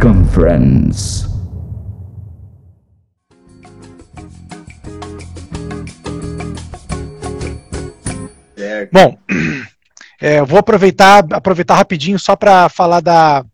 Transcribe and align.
Conference. 0.00 1.28
Bom, 8.90 9.18
é, 10.20 10.42
vou 10.42 10.58
aproveitar, 10.58 11.24
aproveitar 11.32 11.74
rapidinho 11.74 12.18
só 12.18 12.34
para 12.36 12.68
falar 12.68 13.00
da 13.00 13.44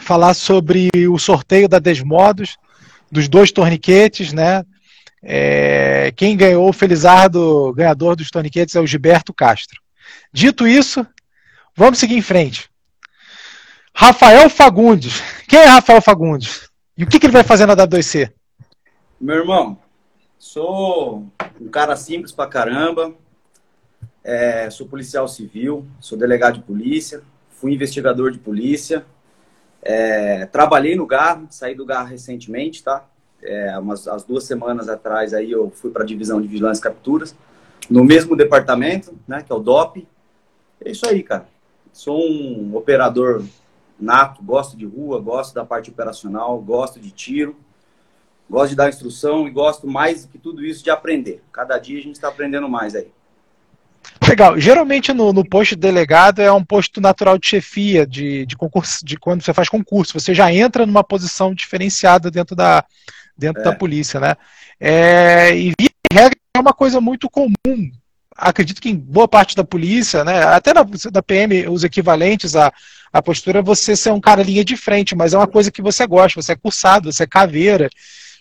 falar 0.00 0.34
sobre 0.34 0.88
o 1.08 1.18
sorteio 1.18 1.68
da 1.68 1.78
Desmodos, 1.78 2.56
dos 3.10 3.28
dois 3.28 3.52
torniquetes, 3.52 4.32
né? 4.32 4.64
É, 5.22 6.12
quem 6.16 6.36
ganhou 6.36 6.68
o 6.68 6.72
Felizardo, 6.72 7.72
ganhador 7.74 8.16
dos 8.16 8.30
torniquetes, 8.30 8.74
é 8.74 8.80
o 8.80 8.86
Gilberto 8.86 9.32
Castro. 9.32 9.80
Dito 10.32 10.66
isso, 10.66 11.06
vamos 11.76 11.98
seguir 11.98 12.16
em 12.16 12.22
frente. 12.22 12.69
Rafael 13.94 14.48
Fagundes. 14.48 15.22
Quem 15.46 15.58
é 15.58 15.66
Rafael 15.66 16.00
Fagundes? 16.00 16.68
E 16.96 17.04
o 17.04 17.06
que, 17.06 17.18
que 17.18 17.26
ele 17.26 17.32
vai 17.32 17.44
fazer 17.44 17.66
na 17.66 17.76
W2C? 17.76 18.32
Meu 19.20 19.36
irmão, 19.36 19.78
sou 20.38 21.26
um 21.60 21.68
cara 21.68 21.96
simples 21.96 22.32
pra 22.32 22.46
caramba. 22.46 23.14
É, 24.22 24.68
sou 24.70 24.86
policial 24.86 25.26
civil, 25.26 25.86
sou 25.98 26.16
delegado 26.16 26.54
de 26.54 26.62
polícia, 26.62 27.22
fui 27.50 27.72
investigador 27.72 28.30
de 28.30 28.38
polícia. 28.38 29.04
É, 29.82 30.46
trabalhei 30.46 30.94
no 30.94 31.06
GAR, 31.06 31.42
saí 31.50 31.74
do 31.74 31.86
GAR 31.86 32.04
recentemente, 32.06 32.82
tá? 32.82 33.04
É, 33.42 33.78
umas 33.78 34.06
as 34.06 34.22
duas 34.22 34.44
semanas 34.44 34.88
atrás 34.88 35.32
aí 35.32 35.50
eu 35.50 35.70
fui 35.70 35.90
para 35.90 36.02
a 36.02 36.06
divisão 36.06 36.40
de 36.40 36.46
vigilância 36.46 36.80
e 36.80 36.84
capturas, 36.84 37.34
no 37.88 38.04
mesmo 38.04 38.36
departamento, 38.36 39.14
né, 39.26 39.42
que 39.42 39.50
é 39.50 39.54
o 39.54 39.58
DOP. 39.58 40.06
É 40.84 40.90
isso 40.90 41.06
aí, 41.06 41.22
cara. 41.22 41.46
Sou 41.92 42.20
um 42.20 42.76
operador 42.76 43.42
nato, 44.00 44.42
gosto 44.42 44.76
de 44.76 44.86
rua, 44.86 45.20
gosto 45.20 45.54
da 45.54 45.64
parte 45.64 45.90
operacional, 45.90 46.58
gosto 46.60 46.98
de 46.98 47.10
tiro, 47.10 47.56
gosto 48.48 48.70
de 48.70 48.76
dar 48.76 48.88
instrução 48.88 49.46
e 49.46 49.50
gosto 49.50 49.86
mais 49.86 50.24
do 50.24 50.32
que 50.32 50.38
tudo 50.38 50.64
isso 50.64 50.82
de 50.82 50.90
aprender. 50.90 51.42
Cada 51.52 51.78
dia 51.78 51.98
a 51.98 52.02
gente 52.02 52.16
está 52.16 52.28
aprendendo 52.28 52.68
mais 52.68 52.94
aí. 52.94 53.08
Legal. 54.26 54.58
Geralmente 54.58 55.12
no, 55.12 55.32
no, 55.32 55.44
posto 55.44 55.74
de 55.74 55.80
delegado 55.80 56.40
é 56.40 56.50
um 56.50 56.64
posto 56.64 57.00
natural 57.00 57.38
de 57.38 57.46
chefia, 57.46 58.06
de, 58.06 58.46
de 58.46 58.56
concurso, 58.56 59.04
de 59.04 59.16
quando 59.16 59.42
você 59.42 59.52
faz 59.52 59.68
concurso. 59.68 60.18
Você 60.18 60.34
já 60.34 60.52
entra 60.52 60.86
numa 60.86 61.04
posição 61.04 61.54
diferenciada 61.54 62.30
dentro 62.30 62.56
da, 62.56 62.84
dentro 63.36 63.60
é. 63.60 63.64
da 63.64 63.74
polícia, 63.74 64.20
né? 64.20 64.36
É, 64.78 65.54
e 65.54 65.72
via 65.78 65.90
regra 66.12 66.38
é 66.56 66.60
uma 66.60 66.72
coisa 66.72 67.00
muito 67.00 67.28
comum. 67.28 67.90
Acredito 68.40 68.80
que 68.80 68.88
em 68.88 68.96
boa 68.96 69.28
parte 69.28 69.54
da 69.54 69.62
polícia, 69.62 70.24
né? 70.24 70.42
Até 70.44 70.72
na, 70.72 70.84
da 71.12 71.22
PM, 71.22 71.68
os 71.68 71.84
equivalentes 71.84 72.56
à, 72.56 72.72
à 73.12 73.20
postura, 73.20 73.60
você 73.62 73.94
ser 73.94 74.12
um 74.12 74.20
cara 74.20 74.42
linha 74.42 74.64
de 74.64 74.76
frente, 74.76 75.14
mas 75.14 75.34
é 75.34 75.36
uma 75.36 75.46
coisa 75.46 75.70
que 75.70 75.82
você 75.82 76.06
gosta, 76.06 76.40
você 76.40 76.52
é 76.52 76.56
cursado, 76.56 77.12
você 77.12 77.24
é 77.24 77.26
caveira 77.26 77.90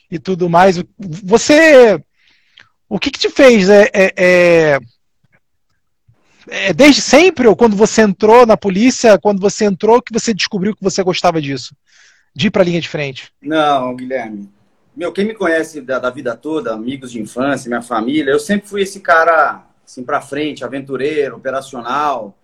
e 0.10 0.18
tudo 0.18 0.50
mais. 0.50 0.82
Você. 0.98 2.02
O 2.88 2.98
que, 2.98 3.12
que 3.12 3.20
te 3.20 3.30
fez 3.30 3.70
é, 3.70 3.90
é, 3.94 4.14
é 4.18 4.80
é 6.50 6.74
desde 6.74 7.02
sempre 7.02 7.48
ou 7.48 7.56
quando 7.56 7.76
você 7.76 8.02
entrou 8.02 8.46
na 8.46 8.58
polícia, 8.58 9.20
quando 9.20 9.40
você 9.40 9.66
entrou 9.66 10.02
que 10.02 10.12
você 10.12 10.34
descobriu 10.34 10.76
que 10.76 10.84
você 10.84 11.04
gostava 11.04 11.42
disso? 11.42 11.76
De 12.36 12.48
ir 12.48 12.52
para 12.52 12.64
a 12.64 12.66
linha 12.66 12.82
de 12.82 12.90
frente? 12.90 13.32
Não, 13.42 13.96
Guilherme. 13.96 14.50
Meu, 14.96 15.14
quem 15.14 15.26
me 15.26 15.34
conhece 15.34 15.82
da, 15.82 16.00
da, 16.00 16.10
vida 16.10 16.36
toda, 16.36 16.74
amigos 16.74 17.12
de 17.12 17.22
infância, 17.22 17.70
minha 17.70 17.82
família, 17.82 18.32
eu 18.32 18.40
sempre 18.40 18.68
fui 18.68 18.82
esse 18.82 19.00
cara 19.00 19.66
assim 19.90 20.04
para 20.04 20.22
frente, 20.22 20.64
aventureiro, 20.64 21.38
operacional. 21.38 22.38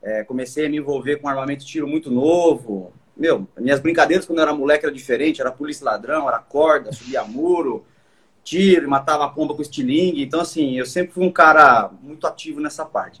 É, 0.00 0.22
comecei 0.22 0.66
a 0.66 0.68
me 0.68 0.76
envolver 0.76 1.16
com 1.16 1.28
armamento 1.28 1.64
de 1.64 1.70
tiro 1.72 1.88
muito 1.88 2.10
novo. 2.10 2.92
Meu, 3.16 3.48
minhas 3.58 3.80
brincadeiras 3.80 4.24
quando 4.24 4.38
eu 4.38 4.42
era 4.44 4.54
moleque 4.54 4.86
era 4.86 4.94
diferente, 4.94 5.40
era 5.40 5.50
polícia 5.50 5.84
ladrão, 5.84 6.28
era 6.28 6.38
corda, 6.38 6.92
subia 6.92 7.24
muro, 7.24 7.84
tiro, 8.44 8.88
matava 8.88 9.24
a 9.24 9.28
pomba 9.28 9.54
com 9.54 9.62
estilingue. 9.62 10.22
Então, 10.22 10.40
assim, 10.40 10.78
eu 10.78 10.86
sempre 10.86 11.12
fui 11.12 11.24
um 11.24 11.32
cara 11.32 11.90
muito 12.02 12.26
ativo 12.26 12.60
nessa 12.60 12.84
parte 12.84 13.20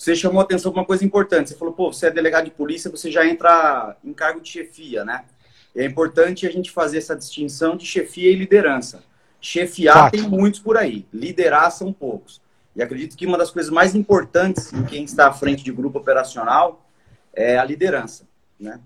você 0.00 0.16
chamou 0.16 0.40
atenção 0.40 0.72
para 0.72 0.80
uma 0.80 0.86
coisa 0.86 1.04
importante. 1.04 1.50
Você 1.50 1.56
falou, 1.56 1.74
pô, 1.74 1.92
você 1.92 2.06
é 2.06 2.10
delegado 2.10 2.46
de 2.46 2.50
polícia, 2.50 2.90
você 2.90 3.10
já 3.10 3.26
entra 3.26 3.94
em 4.02 4.14
cargo 4.14 4.40
de 4.40 4.48
chefia, 4.48 5.04
né? 5.04 5.26
E 5.74 5.80
é 5.80 5.84
importante 5.84 6.46
a 6.46 6.50
gente 6.50 6.70
fazer 6.70 6.96
essa 6.96 7.14
distinção 7.14 7.76
de 7.76 7.84
chefia 7.84 8.30
e 8.30 8.34
liderança. 8.34 9.04
Chefiar 9.42 10.04
Fato. 10.04 10.12
tem 10.12 10.22
muitos 10.22 10.58
por 10.58 10.78
aí, 10.78 11.06
liderar 11.12 11.70
são 11.70 11.92
poucos. 11.92 12.40
E 12.74 12.82
acredito 12.82 13.16
que 13.16 13.26
uma 13.26 13.36
das 13.36 13.50
coisas 13.50 13.70
mais 13.70 13.94
importantes 13.94 14.72
em 14.72 14.84
quem 14.84 15.04
está 15.04 15.28
à 15.28 15.32
frente 15.32 15.62
de 15.64 15.72
grupo 15.72 15.98
operacional 15.98 16.86
é 17.34 17.58
a 17.58 17.64
liderança, 17.64 18.24
né? 18.58 18.80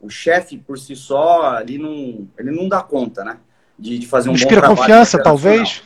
O 0.00 0.10
chefe 0.10 0.58
por 0.58 0.78
si 0.78 0.96
só, 0.96 1.60
ele 1.60 1.78
não, 1.78 2.28
ele 2.38 2.50
não 2.50 2.68
dá 2.68 2.82
conta, 2.82 3.24
né? 3.24 3.38
De, 3.78 3.98
de 3.98 4.06
fazer 4.06 4.28
um 4.28 4.32
Inspira 4.32 4.56
bom 4.60 4.66
trabalho. 4.66 4.78
confiança, 4.80 5.22
talvez? 5.22 5.82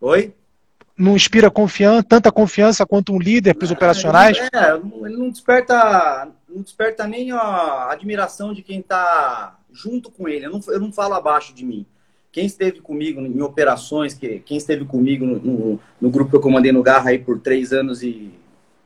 Oi? 0.00 0.34
não 0.98 1.14
inspira 1.14 1.48
confiança, 1.48 2.02
tanta 2.02 2.32
confiança 2.32 2.84
quanto 2.84 3.12
um 3.12 3.20
líder 3.20 3.54
para 3.54 3.64
os 3.64 3.70
operacionais? 3.70 4.36
É, 4.52 4.74
ele 5.06 5.16
não 5.16 5.30
desperta, 5.30 6.28
não 6.48 6.60
desperta 6.60 7.06
nem 7.06 7.30
a 7.30 7.92
admiração 7.92 8.52
de 8.52 8.62
quem 8.62 8.80
está 8.80 9.56
junto 9.72 10.10
com 10.10 10.28
ele. 10.28 10.46
Eu 10.46 10.50
não, 10.50 10.60
eu 10.66 10.80
não 10.80 10.92
falo 10.92 11.14
abaixo 11.14 11.54
de 11.54 11.64
mim. 11.64 11.86
Quem 12.38 12.46
esteve 12.46 12.80
comigo 12.80 13.20
em 13.20 13.42
operações, 13.42 14.14
que, 14.14 14.38
quem 14.38 14.58
esteve 14.58 14.84
comigo 14.84 15.26
no, 15.26 15.40
no, 15.40 15.80
no 16.00 16.08
grupo 16.08 16.30
que 16.30 16.36
eu 16.36 16.40
comandei 16.40 16.70
no 16.70 16.84
Garra 16.84 17.10
aí 17.10 17.18
por 17.18 17.40
três 17.40 17.72
anos 17.72 18.00
e 18.00 18.30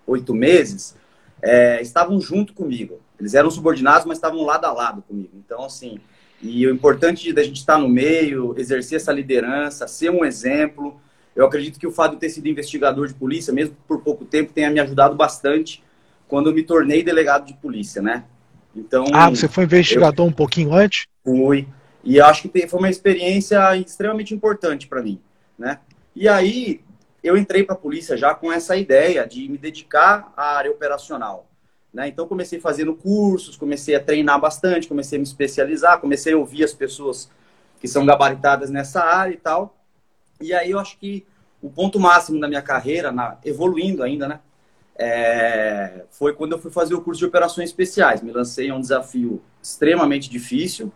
oito 0.07 0.33
meses, 0.33 0.97
é, 1.43 1.83
estavam 1.83 2.19
junto 2.19 2.55
comigo. 2.55 2.99
Eles 3.21 3.35
eram 3.35 3.51
subordinados, 3.51 4.07
mas 4.07 4.17
estavam 4.17 4.43
lado 4.43 4.65
a 4.65 4.73
lado 4.73 5.03
comigo. 5.03 5.33
Então, 5.35 5.67
assim, 5.67 5.99
e 6.41 6.67
o 6.67 6.73
importante 6.73 7.31
da 7.31 7.43
gente 7.43 7.59
estar 7.59 7.77
no 7.77 7.91
meio, 7.91 8.55
exercer 8.57 8.97
essa 8.97 9.13
liderança, 9.13 9.87
ser 9.87 10.09
um 10.09 10.25
exemplo, 10.25 10.99
eu 11.37 11.45
acredito 11.45 11.79
que 11.79 11.87
o 11.87 11.93
fato 11.93 12.13
de 12.13 12.21
ter 12.21 12.31
sido 12.31 12.49
investigador 12.49 13.07
de 13.07 13.13
polícia, 13.13 13.53
mesmo 13.53 13.77
por 13.87 14.01
pouco 14.01 14.25
tempo, 14.25 14.51
tenha 14.51 14.71
me 14.71 14.81
ajudado 14.81 15.15
bastante 15.15 15.85
quando 16.27 16.49
eu 16.49 16.55
me 16.55 16.63
tornei 16.63 17.03
delegado 17.03 17.45
de 17.45 17.53
polícia, 17.53 18.01
né? 18.01 18.25
Então. 18.75 19.05
Ah, 19.13 19.29
você 19.29 19.47
foi 19.47 19.65
investigador 19.65 20.25
eu... 20.25 20.31
um 20.31 20.33
pouquinho 20.33 20.73
antes? 20.73 21.05
Fui. 21.23 21.69
E 22.05 22.21
acho 22.21 22.49
que 22.49 22.67
foi 22.67 22.79
uma 22.79 22.91
experiência 22.91 23.77
extremamente 23.77 24.35
importante 24.35 24.87
para 24.87 25.03
mim, 25.03 25.21
né? 25.59 25.79
E 26.15 26.29
aí 26.29 26.81
eu 27.23 27.37
entrei 27.37 27.63
para 27.63 27.75
a 27.75 27.79
polícia 27.79 28.17
já 28.17 28.35
com 28.35 28.53
essa 28.53 28.77
ideia 28.77 29.27
de 29.27 29.49
me 29.49 29.57
dedicar 29.57 30.33
à 30.37 30.57
área 30.57 30.71
operacional. 30.71 31.47
Né? 31.93 32.09
Então 32.09 32.27
comecei 32.27 32.59
fazendo 32.59 32.95
cursos, 32.95 33.57
comecei 33.57 33.95
a 33.95 34.01
treinar 34.01 34.41
bastante, 34.41 34.89
comecei 34.89 35.19
a 35.19 35.21
me 35.21 35.27
especializar, 35.27 36.01
comecei 36.01 36.33
a 36.33 36.39
ouvir 36.39 36.65
as 36.65 36.73
pessoas 36.73 37.31
que 37.81 37.87
são 37.87 38.05
gabaritadas 38.05 38.71
nessa 38.71 39.03
área 39.03 39.35
e 39.35 39.37
tal. 39.37 39.77
E 40.41 40.53
aí 40.53 40.71
eu 40.71 40.79
acho 40.79 40.99
que 40.99 41.25
o 41.61 41.71
ponto 41.71 42.01
máximo 42.01 42.41
da 42.41 42.49
minha 42.49 42.63
carreira, 42.63 43.13
na, 43.13 43.39
evoluindo 43.45 44.03
ainda, 44.03 44.27
né? 44.27 44.41
É, 44.97 46.05
foi 46.11 46.35
quando 46.35 46.53
eu 46.53 46.59
fui 46.59 46.71
fazer 46.71 46.95
o 46.95 47.01
curso 47.01 47.21
de 47.21 47.25
operações 47.25 47.71
especiais. 47.71 48.21
Me 48.21 48.33
lancei 48.33 48.69
a 48.71 48.75
um 48.75 48.81
desafio 48.81 49.43
extremamente 49.63 50.29
difícil. 50.29 50.93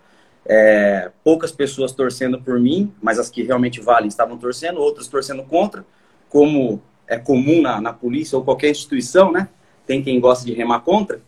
É, 0.48 1.10
poucas 1.24 1.50
pessoas 1.50 1.92
torcendo 1.92 2.40
por 2.40 2.58
mim, 2.60 2.92
mas 3.02 3.18
as 3.18 3.28
que 3.28 3.42
realmente 3.42 3.80
valem 3.80 4.08
estavam 4.08 4.38
torcendo, 4.38 4.78
outras 4.80 5.08
torcendo 5.08 5.42
contra, 5.42 5.84
como 6.28 6.80
é 7.06 7.18
comum 7.18 7.62
na, 7.62 7.80
na 7.80 7.92
polícia 7.92 8.36
ou 8.36 8.44
qualquer 8.44 8.70
instituição, 8.70 9.32
né? 9.32 9.48
Tem 9.86 10.02
quem 10.02 10.20
gosta 10.20 10.44
de 10.44 10.52
remar 10.52 10.80
contra. 10.80 11.20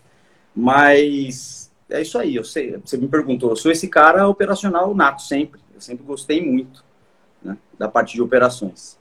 Mas 0.55 1.71
é 1.89 2.03
isso 2.03 2.19
aí. 2.19 2.35
Eu 2.35 2.45
sei, 2.45 2.77
você 2.85 2.97
me 2.97 3.09
perguntou, 3.09 3.51
eu 3.51 3.57
sou 3.57 3.71
esse 3.71 3.89
cara 3.89 4.29
operacional 4.29 4.95
nato 4.95 5.23
sempre. 5.23 5.61
Eu 5.75 5.81
sempre 5.81 6.05
gostei 6.05 6.45
muito 6.45 6.85
né, 7.43 7.57
da 7.79 7.89
parte 7.89 8.15
de 8.15 8.23
operações. 8.23 8.98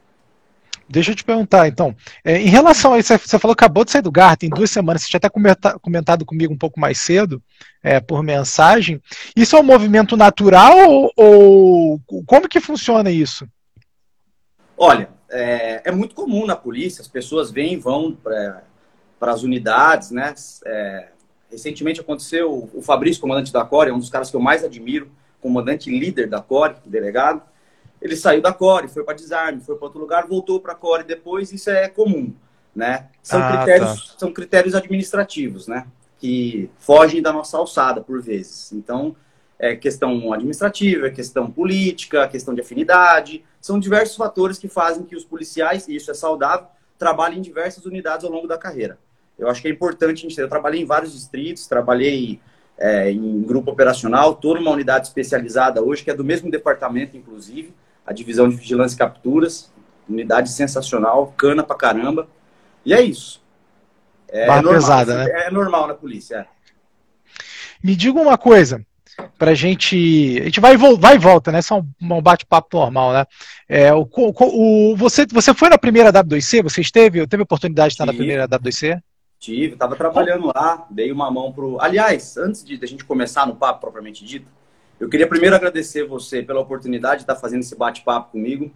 Deixa 0.90 1.12
eu 1.12 1.16
te 1.16 1.24
perguntar, 1.24 1.68
então. 1.68 1.94
É, 2.24 2.38
em 2.38 2.48
relação 2.48 2.94
a 2.94 3.00
isso, 3.00 3.18
você 3.18 3.38
falou 3.38 3.56
que 3.56 3.64
acabou 3.64 3.84
de 3.84 3.92
sair 3.92 4.02
do 4.02 4.12
GAR, 4.12 4.38
tem 4.38 4.50
duas 4.50 4.72
semanas, 4.72 5.02
você 5.02 5.10
já 5.12 5.18
até 5.18 5.30
comentado 5.30 6.26
comigo 6.26 6.54
um 6.54 6.58
pouco 6.58 6.80
mais 6.80 6.98
cedo, 7.00 7.44
é, 7.84 8.00
por 8.00 8.24
mensagem. 8.24 9.02
Isso 9.36 9.56
é 9.56 9.60
um 9.60 9.64
movimento 9.64 10.16
natural 10.16 10.88
ou, 10.88 11.12
ou 11.18 12.02
como 12.26 12.48
que 12.48 12.62
funciona 12.62 13.12
isso? 13.12 13.46
Olha, 14.78 15.10
é, 15.30 15.82
é, 15.90 15.92
muito 15.92 16.16
comum 16.16 16.46
na 16.46 16.56
polícia, 16.56 17.02
as 17.02 17.08
pessoas 17.08 17.52
vêm 17.52 17.74
e 17.74 17.78
vão 17.78 18.16
para 19.20 19.34
as 19.34 19.44
unidades, 19.44 20.12
né? 20.12 20.34
É, 20.66 21.08
recentemente 21.52 22.00
aconteceu, 22.00 22.70
o 22.74 22.82
Fabrício, 22.82 23.22
comandante 23.22 23.52
da 23.52 23.66
CORE, 23.66 23.90
é 23.90 23.94
um 23.94 24.00
dos 24.00 24.10
caras 24.10 24.30
que 24.30 24.36
eu 24.36 24.42
mais 24.42 24.64
admiro, 24.64 25.12
comandante 25.42 25.90
líder 25.90 26.30
da 26.30 26.42
CORE, 26.42 26.76
delegado 26.86 27.42
ele 28.02 28.16
saiu 28.16 28.42
da 28.42 28.54
Core, 28.54 28.88
foi 28.88 29.04
para 29.04 29.16
desarme, 29.16 29.62
foi 29.62 29.76
para 29.76 29.86
outro 29.86 30.00
lugar, 30.00 30.28
voltou 30.28 30.60
para 30.60 30.74
a 30.74 30.76
Core 30.76 31.04
depois, 31.04 31.52
isso 31.52 31.70
é 31.70 31.88
comum, 31.88 32.34
né? 32.76 33.08
São, 33.22 33.42
ah, 33.42 33.58
critérios, 33.58 34.08
tá. 34.08 34.20
são 34.20 34.32
critérios 34.32 34.76
administrativos, 34.76 35.68
né? 35.68 35.88
Que 36.20 36.70
fogem 36.78 37.22
da 37.22 37.34
nossa 37.34 37.58
alçada, 37.58 38.02
por 38.02 38.22
vezes. 38.22 38.72
Então, 38.72 39.16
é 39.60 39.76
questão 39.76 40.32
administrativa, 40.34 41.08
é 41.08 41.12
questão 41.12 41.50
política, 41.50 42.22
é 42.22 42.28
questão 42.28 42.54
de 42.54 42.62
afinidade, 42.62 43.44
são 43.60 43.80
diversos 43.80 44.16
fatores 44.16 44.58
que 44.58 44.68
fazem 44.68 45.04
que 45.04 45.16
os 45.16 45.26
policiais, 45.26 45.88
e 45.88 45.96
isso 45.96 46.12
é 46.12 46.14
saudável, 46.14 46.68
trabalhem 46.98 47.40
em 47.40 47.42
diversas 47.42 47.86
unidades 47.86 48.26
ao 48.26 48.32
longo 48.32 48.48
da 48.48 48.58
carreira. 48.58 48.98
Eu 49.38 49.50
acho 49.50 49.62
que 49.62 49.68
é 49.68 49.72
importante 49.72 50.26
a 50.26 50.30
gente. 50.30 50.40
Eu 50.40 50.50
trabalhei 50.50 50.82
em 50.82 50.86
vários 50.86 51.14
distritos, 51.14 51.68
trabalhei 51.68 52.40
é, 52.78 53.12
em 53.12 53.42
grupo 53.44 53.72
operacional, 53.72 54.32
estou 54.32 54.56
numa 54.56 54.72
unidade 54.72 55.08
especializada 55.08 55.82
hoje, 55.82 56.04
que 56.04 56.12
é 56.12 56.14
do 56.14 56.24
mesmo 56.24 56.50
departamento, 56.50 57.16
inclusive, 57.16 57.74
a 58.08 58.14
divisão 58.14 58.48
de 58.48 58.56
vigilância 58.56 58.96
e 58.96 58.98
capturas. 58.98 59.72
Unidade 60.10 60.50
sensacional, 60.50 61.34
cana 61.36 61.62
pra 61.62 61.76
caramba. 61.76 62.28
E 62.86 62.94
é 62.94 63.02
isso. 63.02 63.42
É, 64.30 64.48
normal, 64.48 64.74
pesada, 64.74 65.26
né? 65.26 65.48
É 65.48 65.52
normal 65.52 65.88
na 65.88 65.94
polícia. 65.94 66.38
É. 66.38 66.46
Me 67.84 67.96
diga 67.96 68.20
uma 68.20 68.38
coisa 68.38 68.82
para 69.38 69.52
a 69.52 69.56
gente. 69.56 70.40
A 70.42 70.46
gente 70.46 70.60
vai, 70.60 70.78
vai 70.78 71.16
e 71.16 71.20
volta, 71.20 71.52
né? 71.52 71.62
Só 71.62 71.80
um, 71.80 72.22
bate-papo 72.22 72.78
normal, 72.78 73.14
né? 73.14 73.26
É, 73.68 73.94
o, 73.94 74.08
o, 74.10 74.96
você, 74.96 75.26
você 75.26 75.54
foi 75.54 75.70
na 75.70 75.78
primeira 75.78 76.12
W2C? 76.12 76.64
Você 76.64 76.82
esteve? 76.82 77.28
Teve 77.28 77.44
oportunidade 77.44 77.90
de 77.90 77.94
estar 77.96 78.06
Tive. 78.06 78.14
na 78.14 78.18
primeira 78.18 78.48
W2C? 78.48 79.02
Tive, 79.40 79.74
estava 79.74 79.96
trabalhando 79.96 80.48
lá, 80.48 80.88
dei 80.90 81.12
uma 81.12 81.30
mão 81.30 81.52
pro. 81.52 81.80
Aliás, 81.80 82.38
antes 82.38 82.64
de, 82.64 82.78
de 82.78 82.86
a 82.86 82.88
gente 82.88 83.06
começar 83.06 83.46
no 83.46 83.56
papo 83.56 83.82
propriamente 83.82 84.26
dito, 84.26 84.48
eu 85.00 85.10
queria 85.10 85.28
primeiro 85.28 85.56
agradecer 85.56 86.06
você 86.06 86.42
pela 86.42 86.60
oportunidade 86.60 87.18
de 87.18 87.24
estar 87.24 87.36
fazendo 87.36 87.62
esse 87.62 87.76
bate-papo 87.76 88.32
comigo. 88.32 88.72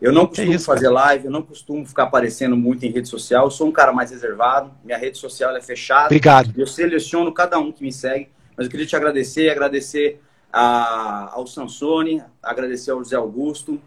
Eu 0.00 0.12
não 0.12 0.26
costumo 0.26 0.52
isso, 0.52 0.66
fazer 0.66 0.88
live, 0.88 1.26
eu 1.26 1.30
não 1.30 1.42
costumo 1.42 1.86
ficar 1.86 2.04
aparecendo 2.04 2.56
muito 2.56 2.84
em 2.84 2.90
rede 2.90 3.08
social. 3.08 3.46
Eu 3.46 3.50
sou 3.50 3.68
um 3.68 3.72
cara 3.72 3.92
mais 3.92 4.10
reservado, 4.10 4.72
minha 4.84 4.98
rede 4.98 5.16
social 5.16 5.56
é 5.56 5.60
fechada. 5.60 6.06
Obrigado. 6.06 6.52
Eu 6.56 6.66
seleciono 6.66 7.32
cada 7.32 7.58
um 7.58 7.70
que 7.70 7.82
me 7.82 7.92
segue. 7.92 8.28
Mas 8.56 8.66
eu 8.66 8.70
queria 8.70 8.86
te 8.86 8.96
agradecer, 8.96 9.48
agradecer 9.48 10.20
a, 10.52 11.30
ao 11.32 11.46
Sansone, 11.46 12.22
agradecer 12.42 12.90
ao 12.90 12.98
José 12.98 13.16
Augusto 13.16 13.80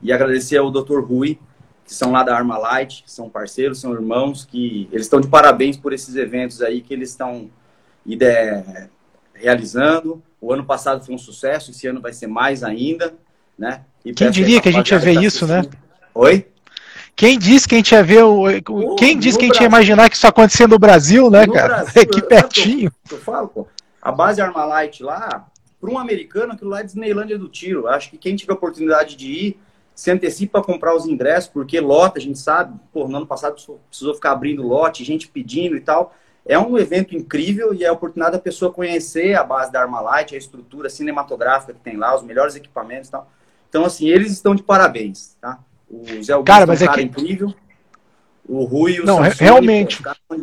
e 0.00 0.12
agradecer 0.12 0.56
ao 0.56 0.70
Dr. 0.70 1.00
Rui, 1.00 1.38
que 1.84 1.92
são 1.92 2.12
lá 2.12 2.22
da 2.22 2.34
Arma 2.34 2.56
Light, 2.56 3.02
que 3.02 3.10
são 3.10 3.28
parceiros, 3.28 3.80
são 3.80 3.92
irmãos, 3.92 4.44
que 4.44 4.88
eles 4.90 5.06
estão 5.06 5.20
de 5.20 5.28
parabéns 5.28 5.76
por 5.76 5.92
esses 5.92 6.16
eventos 6.16 6.62
aí 6.62 6.80
que 6.80 6.94
eles 6.94 7.10
estão 7.10 7.50
realizando. 9.40 10.22
O 10.40 10.52
ano 10.52 10.64
passado 10.64 11.04
foi 11.04 11.14
um 11.14 11.18
sucesso, 11.18 11.70
esse 11.70 11.86
ano 11.86 12.00
vai 12.00 12.12
ser 12.12 12.26
mais 12.26 12.62
ainda, 12.62 13.14
né? 13.58 13.82
E 14.04 14.12
Quem 14.12 14.30
diria 14.30 14.60
que 14.60 14.68
a 14.68 14.72
gente 14.72 14.90
ia 14.90 14.98
ver 14.98 15.20
isso, 15.22 15.46
né? 15.46 15.62
Oi? 16.14 16.46
Quem 17.16 17.38
disse 17.38 17.66
que 17.66 17.74
a 17.74 17.78
gente 17.78 17.92
ia 17.92 18.02
ver 18.02 18.22
o. 18.22 18.44
Quem 18.96 19.18
disse 19.18 19.38
que 19.38 19.46
a 19.46 19.48
gente 19.48 19.60
ia 19.60 19.66
imaginar 19.66 20.10
que 20.10 20.16
isso 20.16 20.26
acontecendo 20.26 20.72
no 20.72 20.78
Brasil, 20.78 21.30
né, 21.30 21.46
no 21.46 21.52
cara? 21.54 21.76
Brasil, 21.76 22.02
Aqui 22.02 22.22
pertinho. 22.22 22.92
Eu, 23.10 23.16
eu, 23.16 23.22
falo, 23.22 23.48
pô. 23.48 23.66
A 24.02 24.12
base 24.12 24.40
Armalite 24.40 25.02
lá, 25.02 25.46
para 25.80 25.90
um 25.90 25.98
americano, 25.98 26.52
aquilo 26.52 26.70
lá 26.70 26.80
é 26.80 26.84
Disneylândia 26.84 27.38
do 27.38 27.48
tiro. 27.48 27.88
Acho 27.88 28.10
que 28.10 28.18
quem 28.18 28.36
tiver 28.36 28.52
oportunidade 28.52 29.16
de 29.16 29.32
ir, 29.32 29.60
se 29.94 30.10
antecipa 30.10 30.60
a 30.60 30.62
comprar 30.62 30.94
os 30.94 31.06
ingressos, 31.06 31.50
porque 31.50 31.80
lota, 31.80 32.18
a 32.18 32.22
gente 32.22 32.38
sabe, 32.38 32.78
pô, 32.92 33.08
no 33.08 33.16
ano 33.16 33.26
passado 33.26 33.56
precisou 33.88 34.14
ficar 34.14 34.32
abrindo 34.32 34.62
lote, 34.62 35.02
gente 35.02 35.26
pedindo 35.26 35.74
e 35.74 35.80
tal. 35.80 36.14
É 36.48 36.58
um 36.58 36.78
evento 36.78 37.16
incrível 37.16 37.74
e 37.74 37.84
é 37.84 37.88
a 37.88 37.92
oportunidade 37.92 38.36
da 38.36 38.42
pessoa 38.42 38.72
conhecer 38.72 39.34
a 39.34 39.42
base 39.42 39.72
da 39.72 39.80
Armalite, 39.80 40.34
a 40.34 40.38
estrutura 40.38 40.88
cinematográfica 40.88 41.72
que 41.72 41.80
tem 41.80 41.96
lá, 41.96 42.14
os 42.14 42.22
melhores 42.22 42.54
equipamentos 42.54 43.08
e 43.08 43.12
tal. 43.12 43.28
Então, 43.68 43.84
assim, 43.84 44.08
eles 44.08 44.30
estão 44.30 44.54
de 44.54 44.62
parabéns, 44.62 45.36
tá? 45.40 45.58
O 45.90 46.04
Zé 46.22 46.32
Augusto 46.32 46.46
cara, 46.46 46.66
mas 46.66 46.80
é 46.80 46.84
um 46.84 46.88
cara 46.88 46.98
que... 46.98 47.04
incrível. 47.04 47.52
O 48.48 48.64
Rui 48.64 48.92
e 48.92 49.00
o 49.00 49.06
Não, 49.06 49.16
Samsung, 49.16 49.44
realmente. 49.44 50.02
Pô, 50.02 50.36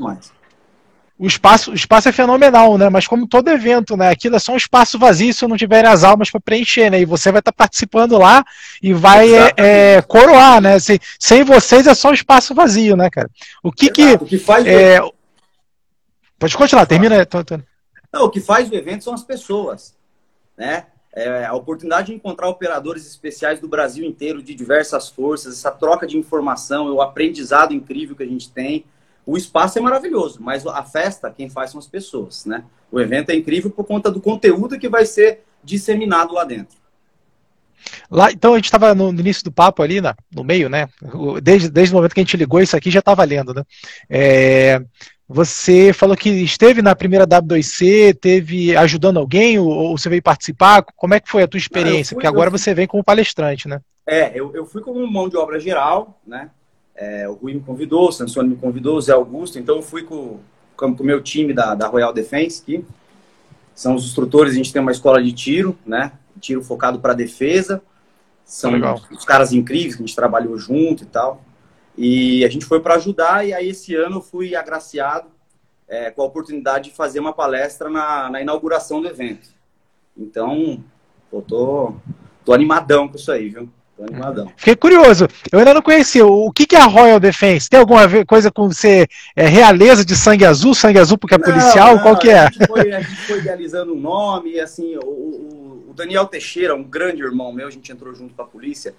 o 1.18 1.28
espaço, 1.28 1.72
o 1.72 1.74
espaço 1.74 2.10
é 2.10 2.12
fenomenal, 2.12 2.78
né? 2.78 2.90
Mas 2.90 3.08
como 3.08 3.28
todo 3.28 3.48
evento, 3.50 3.96
né? 3.96 4.10
Aquilo 4.10 4.36
é 4.36 4.40
só 4.40 4.52
um 4.52 4.58
espaço 4.58 5.00
vazio 5.00 5.34
se 5.34 5.48
não 5.48 5.56
tiverem 5.56 5.90
as 5.90 6.04
almas 6.04 6.30
para 6.30 6.42
preencher, 6.42 6.90
né? 6.90 7.00
E 7.00 7.06
você 7.06 7.32
vai 7.32 7.40
estar 7.40 7.52
tá 7.52 7.56
participando 7.56 8.18
lá 8.18 8.44
e 8.82 8.94
vai 8.94 9.34
é, 9.34 9.54
é, 9.56 10.02
coroar, 10.02 10.60
né? 10.60 10.78
Se, 10.80 11.00
sem 11.18 11.44
vocês 11.44 11.88
é 11.88 11.94
só 11.94 12.10
um 12.10 12.14
espaço 12.14 12.54
vazio, 12.54 12.98
né, 12.98 13.10
cara? 13.10 13.30
O 13.62 13.72
que 13.72 13.86
Exato. 13.86 13.94
que, 13.96 14.24
o 14.24 14.28
que 14.28 14.38
faz 14.38 14.66
é... 14.66 15.00
Pode 16.44 16.58
continuar, 16.58 16.86
termina. 16.86 17.16
Não, 18.12 18.26
o 18.26 18.30
que 18.30 18.42
faz 18.42 18.70
o 18.70 18.76
evento 18.76 19.06
são 19.06 19.14
as 19.14 19.24
pessoas, 19.24 19.96
né? 20.58 20.88
É 21.16 21.46
a 21.46 21.54
oportunidade 21.54 22.08
de 22.08 22.16
encontrar 22.16 22.50
operadores 22.50 23.08
especiais 23.08 23.62
do 23.62 23.68
Brasil 23.70 24.04
inteiro, 24.04 24.44
de 24.44 24.54
diversas 24.54 25.08
forças, 25.08 25.54
essa 25.54 25.72
troca 25.72 26.06
de 26.06 26.18
informação, 26.18 26.94
o 26.94 27.02
aprendizado 27.02 27.74
incrível 27.74 28.14
que 28.14 28.24
a 28.24 28.28
gente 28.28 28.52
tem. 28.52 28.84
O 29.26 29.38
espaço 29.38 29.80
é 29.80 29.82
maravilhoso, 29.82 30.40
mas 30.42 30.68
a 30.68 30.84
festa, 30.84 31.32
quem 31.32 31.50
faz 31.50 31.72
são 31.72 31.80
as 31.80 31.88
pessoas, 31.88 32.46
né? 32.46 32.66
O 32.92 33.00
evento 33.00 33.30
é 33.30 33.36
incrível 33.36 33.72
por 33.72 33.86
conta 33.86 34.12
do 34.12 34.20
conteúdo 34.20 34.78
que 34.78 34.90
vai 34.90 35.06
ser 35.06 35.46
disseminado 35.64 36.34
lá 36.34 36.44
dentro. 36.44 36.76
Lá, 38.12 38.32
então 38.32 38.54
a 38.54 38.58
gente 38.58 38.66
estava 38.66 38.94
no 38.94 39.12
início 39.12 39.44
do 39.44 39.52
papo 39.52 39.82
ali, 39.82 40.02
na, 40.02 40.14
no 40.34 40.44
meio, 40.44 40.70
né? 40.70 40.88
Desde, 41.42 41.70
desde 41.70 41.94
o 41.94 41.98
momento 41.98 42.14
que 42.14 42.20
a 42.20 42.24
gente 42.24 42.38
ligou 42.38 42.62
isso 42.62 42.76
aqui 42.76 42.92
já 42.92 43.00
está 43.00 43.14
valendo, 43.14 43.54
né? 43.54 43.64
É, 44.10 44.82
você 45.28 45.94
falou 45.94 46.16
que 46.16 46.30
esteve 46.30 46.82
na 46.82 46.96
primeira 46.96 47.26
W2C, 47.26 48.18
teve 48.20 48.76
ajudando 48.76 49.18
alguém 49.18 49.58
ou, 49.58 49.68
ou, 49.68 49.98
você 49.98 50.10
veio 50.10 50.22
participar? 50.22 50.84
Como 50.96 51.14
é 51.14 51.20
que 51.20 51.30
foi 51.30 51.44
a 51.44 51.48
tua 51.48 51.58
experiência? 51.58 52.10
fui, 52.10 52.16
Porque 52.16 52.28
agora 52.28 52.50
você 52.50 52.74
vem 52.74 52.88
como 52.88 53.04
palestrante, 53.04 53.68
né? 53.68 53.80
É, 54.06 54.38
eu, 54.38 54.54
eu 54.54 54.66
fui 54.66 54.82
como 54.82 55.06
mão 55.08 55.30
de 55.30 55.38
obra 55.38 55.60
geral, 55.60 56.20
né? 56.28 56.50
É, 56.96 57.28
o 57.28 57.34
Rui 57.34 57.54
me 57.54 57.60
convidou, 57.60 58.10
o 58.10 58.12
Sansone 58.12 58.50
me 58.50 58.56
convidou, 58.56 58.98
o 58.98 59.02
Zé 59.02 59.14
Augusto. 59.14 59.58
Então, 59.58 59.78
eu 59.78 59.82
fui 59.82 60.04
com, 60.04 60.40
com, 60.76 60.88
o 60.88 61.04
meu 61.04 61.22
time 61.22 61.54
da, 61.54 61.74
da 61.74 61.88
Royal 61.88 62.14
Defense, 62.14 62.62
que 62.62 62.86
são 63.74 63.96
os 63.96 64.06
instrutores. 64.06 64.54
A 64.54 64.56
gente 64.56 64.72
tem 64.72 64.82
uma 64.82 64.92
escola 64.92 65.24
de 65.24 65.32
tiro, 65.32 65.78
né? 65.86 66.12
Tiro 66.40 66.62
focado 66.62 67.00
para 67.00 67.14
defesa. 67.14 67.82
São 68.46 68.72
Legal. 68.72 69.02
os 69.10 69.26
caras 69.26 69.54
incríveis 69.54 69.96
que 69.96 70.04
a 70.04 70.06
gente 70.06 70.16
trabalhou 70.16 70.58
junto 70.58 71.04
e 71.04 71.06
tal. 71.08 71.42
E 71.98 72.44
a 72.44 72.50
gente 72.50 72.66
foi 72.66 72.80
para 72.80 72.96
ajudar. 72.96 73.48
E 73.48 73.54
aí, 73.54 73.70
esse 73.70 73.96
ano, 73.96 74.18
eu 74.18 74.22
fui 74.22 74.56
agraciado 74.56 75.28
é, 75.88 76.10
com 76.12 76.22
a 76.22 76.26
oportunidade 76.26 76.90
de 76.90 76.96
fazer 76.96 77.20
uma 77.20 77.34
palestra 77.34 77.90
na, 77.90 78.30
na 78.30 78.42
inauguração 78.42 79.02
do 79.02 79.08
evento. 79.08 79.50
Então, 80.18 80.84
eu 81.32 81.42
tô, 81.42 81.96
tô 82.46 82.54
animadão 82.54 83.08
com 83.08 83.16
isso 83.16 83.32
aí, 83.32 83.50
viu? 83.50 83.70
animadão. 84.02 84.52
Fiquei 84.58 84.76
curioso. 84.76 85.28
Eu 85.52 85.60
ainda 85.60 85.74
não 85.74 85.82
conhecia. 85.82 86.26
O 86.26 86.52
que, 86.52 86.66
que 86.66 86.76
é 86.76 86.80
a 86.80 86.86
Royal 86.86 87.20
Defense? 87.20 87.70
Tem 87.70 87.80
alguma 87.80 88.04
coisa 88.26 88.52
com 88.52 88.68
você 88.68 89.08
é, 89.36 89.48
realeza 89.48 90.04
de 90.04 90.16
sangue 90.16 90.46
azul? 90.46 90.74
Sangue 90.74 91.00
azul 91.00 91.18
porque 91.18 91.36
é 91.36 91.38
não, 91.38 91.46
policial? 91.46 91.96
Não, 91.96 92.02
Qual 92.02 92.18
que 92.18 92.30
é? 92.30 92.40
A 92.40 92.50
gente, 92.50 92.68
foi, 92.68 92.92
a 92.92 93.02
gente 93.02 93.22
foi 93.22 93.40
idealizando 93.40 93.94
um 93.94 94.00
nome. 94.00 94.60
assim, 94.60 94.96
o, 94.98 95.06
o, 95.06 95.86
o, 95.90 95.94
Daniel 95.94 96.26
Teixeira, 96.26 96.76
um 96.76 96.84
grande 96.84 97.22
irmão 97.22 97.54
meu, 97.54 97.68
a 97.68 97.72
gente 97.72 97.92
entrou 97.92 98.14
junto 98.14 98.34
com 98.34 98.42
a 98.42 98.46
polícia. 98.46 98.94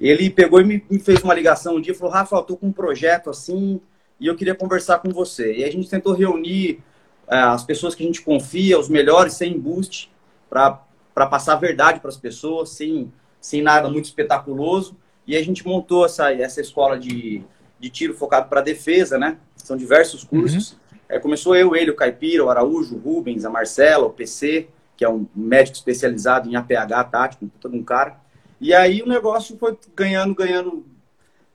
Ele 0.00 0.30
pegou 0.30 0.60
e 0.60 0.64
me, 0.64 0.84
me 0.88 0.98
fez 0.98 1.22
uma 1.22 1.34
ligação 1.34 1.76
um 1.76 1.80
dia 1.80 1.92
e 1.92 1.96
falou: 1.96 2.12
Rafa, 2.12 2.36
eu 2.36 2.42
tô 2.42 2.56
com 2.56 2.68
um 2.68 2.72
projeto 2.72 3.28
assim 3.30 3.80
e 4.18 4.26
eu 4.26 4.36
queria 4.36 4.54
conversar 4.54 4.98
com 4.98 5.10
você. 5.10 5.54
E 5.56 5.64
a 5.64 5.70
gente 5.70 5.88
tentou 5.88 6.14
reunir 6.14 6.80
é, 7.28 7.36
as 7.36 7.64
pessoas 7.64 7.94
que 7.94 8.02
a 8.02 8.06
gente 8.06 8.22
confia, 8.22 8.78
os 8.78 8.88
melhores, 8.88 9.34
sem 9.34 9.54
embuste, 9.54 10.10
para 10.48 10.80
passar 11.14 11.54
a 11.54 11.56
verdade 11.56 12.00
para 12.00 12.08
as 12.08 12.16
pessoas, 12.16 12.70
sem 12.70 13.12
sem 13.40 13.62
nada 13.62 13.88
muito 13.88 14.04
espetaculoso. 14.04 14.96
E 15.26 15.36
a 15.36 15.42
gente 15.42 15.66
montou 15.66 16.04
essa, 16.04 16.32
essa 16.32 16.60
escola 16.60 16.98
de, 16.98 17.42
de 17.78 17.88
tiro 17.88 18.14
focado 18.14 18.48
para 18.48 18.60
defesa, 18.60 19.18
né? 19.18 19.38
São 19.56 19.76
diversos 19.76 20.24
cursos. 20.24 20.72
Uhum. 20.72 20.78
É, 21.08 21.18
começou 21.18 21.56
eu, 21.56 21.74
ele, 21.74 21.90
o 21.90 21.96
Caipira, 21.96 22.44
o 22.44 22.50
Araújo, 22.50 22.96
o 22.96 22.98
Rubens, 22.98 23.44
a 23.44 23.50
Marcela, 23.50 24.06
o 24.06 24.10
PC, 24.10 24.68
que 24.96 25.04
é 25.04 25.08
um 25.08 25.26
médico 25.34 25.76
especializado 25.76 26.48
em 26.48 26.56
APH 26.56 27.10
tático, 27.10 27.50
todo 27.60 27.76
um 27.76 27.82
cara. 27.82 28.20
E 28.60 28.74
aí 28.74 29.02
o 29.02 29.08
negócio 29.08 29.56
foi 29.56 29.76
ganhando, 29.96 30.34
ganhando 30.34 30.84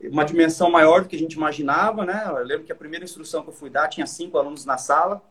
uma 0.01 0.25
dimensão 0.25 0.69
maior 0.71 1.01
do 1.01 1.07
que 1.07 1.15
a 1.15 1.19
gente 1.19 1.33
imaginava, 1.33 2.05
né? 2.05 2.23
Eu 2.27 2.43
lembro 2.43 2.65
que 2.65 2.71
a 2.71 2.75
primeira 2.75 3.05
instrução 3.05 3.43
que 3.43 3.49
eu 3.49 3.53
fui 3.53 3.69
dar 3.69 3.87
tinha 3.87 4.07
cinco 4.07 4.37
alunos 4.37 4.65
na 4.65 4.77
sala. 4.77 5.21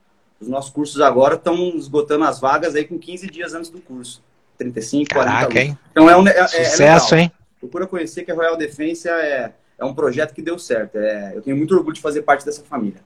Os 0.41 0.49
nossos 0.49 0.71
cursos 0.71 1.01
agora 1.01 1.35
estão 1.35 1.55
esgotando 1.77 2.25
as 2.25 2.41
vagas 2.41 2.75
aí 2.75 2.85
com 2.85 2.99
15 2.99 3.27
dias 3.29 3.55
antes 3.55 3.71
do 3.71 3.81
curso. 3.81 4.23
35, 4.59 5.11
Caraca, 5.11 5.47
40 5.47 5.61
Hein? 5.61 5.79
Então 5.91 6.09
é 6.09 6.17
um 6.17 6.27
é, 6.27 6.39
é 6.39 6.47
Sucesso, 6.47 7.15
é 7.15 7.23
hein? 7.23 7.33
Procura 7.59 7.87
conhecer 7.87 8.25
que 8.25 8.31
a 8.31 8.35
Royal 8.35 8.57
Defense 8.57 9.09
é, 9.09 9.53
é 9.79 9.85
um 9.85 9.95
projeto 9.95 10.35
que 10.35 10.43
deu 10.43 10.59
certo. 10.59 10.97
É, 10.97 11.33
eu 11.35 11.43
tenho 11.43 11.57
muito 11.57 11.75
orgulho 11.75 11.95
de 11.95 12.01
fazer 12.01 12.23
parte 12.23 12.45
dessa 12.45 12.63
família. 12.63 13.01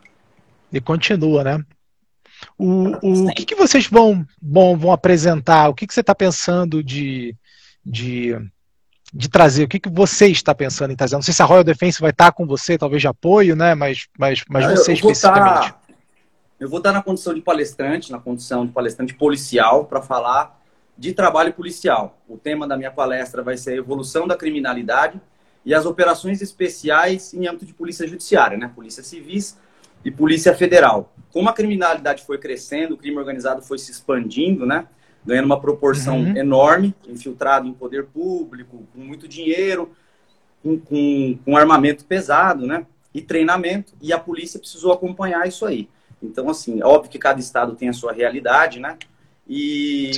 E 0.73 0.81
continua, 0.81 1.45
né? 1.45 1.65
O, 2.57 2.89
o, 3.03 3.29
o 3.29 3.35
que, 3.35 3.45
que 3.45 3.55
vocês 3.55 3.87
vão, 3.87 4.27
vão, 4.41 4.77
vão 4.77 4.93
apresentar? 4.93 5.69
O 5.69 5.75
que, 5.75 5.87
que 5.87 5.95
você 5.95 6.01
está 6.01 6.15
pensando 6.15 6.83
de, 6.83 7.35
de, 7.85 8.37
de 9.13 9.29
trazer? 9.29 9.65
O 9.65 9.69
que, 9.69 9.81
que 9.81 9.89
você 9.89 10.29
está 10.29 10.55
pensando 10.55 10.93
em 10.93 10.97
trazer? 10.97 11.17
Não 11.17 11.23
sei 11.23 11.35
se 11.35 11.43
a 11.43 11.45
Royal 11.45 11.65
Defense 11.65 12.01
vai 12.01 12.11
estar 12.11 12.33
com 12.33 12.47
você, 12.47 12.77
talvez 12.77 13.01
de 13.01 13.09
apoio, 13.09 13.57
né? 13.57 13.75
Mas, 13.75 14.07
mas, 14.19 14.45
mas 14.49 14.65
ah, 14.65 14.71
você 14.77 14.93
eu 14.93 14.95
especificamente. 14.95 15.73
Tá, 15.73 15.79
eu 16.61 16.69
vou 16.69 16.79
estar 16.79 16.93
na 16.93 17.03
condição 17.03 17.33
de 17.33 17.41
palestrante, 17.41 18.11
na 18.11 18.19
condição 18.19 18.67
de 18.67 18.73
palestrante 18.73 19.15
policial, 19.15 19.85
para 19.85 20.03
falar 20.03 20.61
de 20.97 21.13
trabalho 21.13 21.53
policial. 21.53 22.19
O 22.29 22.37
tema 22.37 22.67
da 22.67 22.77
minha 22.77 22.91
palestra 22.91 23.43
vai 23.43 23.57
ser 23.57 23.71
a 23.71 23.77
evolução 23.77 24.27
da 24.27 24.37
criminalidade 24.37 25.21
e 25.65 25.73
as 25.73 25.87
operações 25.87 26.43
especiais 26.43 27.33
em 27.33 27.47
âmbito 27.47 27.65
de 27.65 27.73
polícia 27.73 28.07
judiciária, 28.07 28.59
né? 28.59 28.71
Polícia 28.75 29.03
civis 29.03 29.57
e 30.05 30.11
polícia 30.11 30.55
federal. 30.55 31.13
Como 31.33 31.49
a 31.49 31.53
criminalidade 31.53 32.25
foi 32.25 32.39
crescendo, 32.39 32.95
o 32.95 32.97
crime 32.97 33.17
organizado 33.17 33.63
foi 33.63 33.79
se 33.79 33.93
expandindo, 33.93 34.67
né? 34.67 34.87
Ganhando 35.29 35.47
uma 35.47 35.61
proporção 35.61 36.19
uhum. 36.19 36.37
enorme, 36.37 36.95
infiltrado 37.07 37.69
em 37.69 37.73
poder 37.73 38.07
público, 38.07 38.89
com 38.93 39.01
muito 39.01 39.29
dinheiro, 39.29 39.93
com, 40.63 40.79
com, 40.79 41.39
com 41.45 41.57
armamento 41.57 42.05
pesado, 42.05 42.67
né? 42.67 42.85
e 43.13 43.23
treinamento, 43.23 43.95
e 44.01 44.13
a 44.13 44.19
polícia 44.19 44.61
precisou 44.61 44.93
acompanhar 44.93 45.47
isso 45.47 45.67
aí. 45.67 45.89
Então, 46.23 46.49
assim, 46.49 46.81
é 46.81 46.85
óbvio 46.85 47.11
que 47.11 47.19
cada 47.19 47.41
estado 47.41 47.75
tem 47.75 47.89
a 47.89 47.93
sua 47.93 48.13
realidade, 48.13 48.81
né? 48.81 48.97
E, 49.47 50.11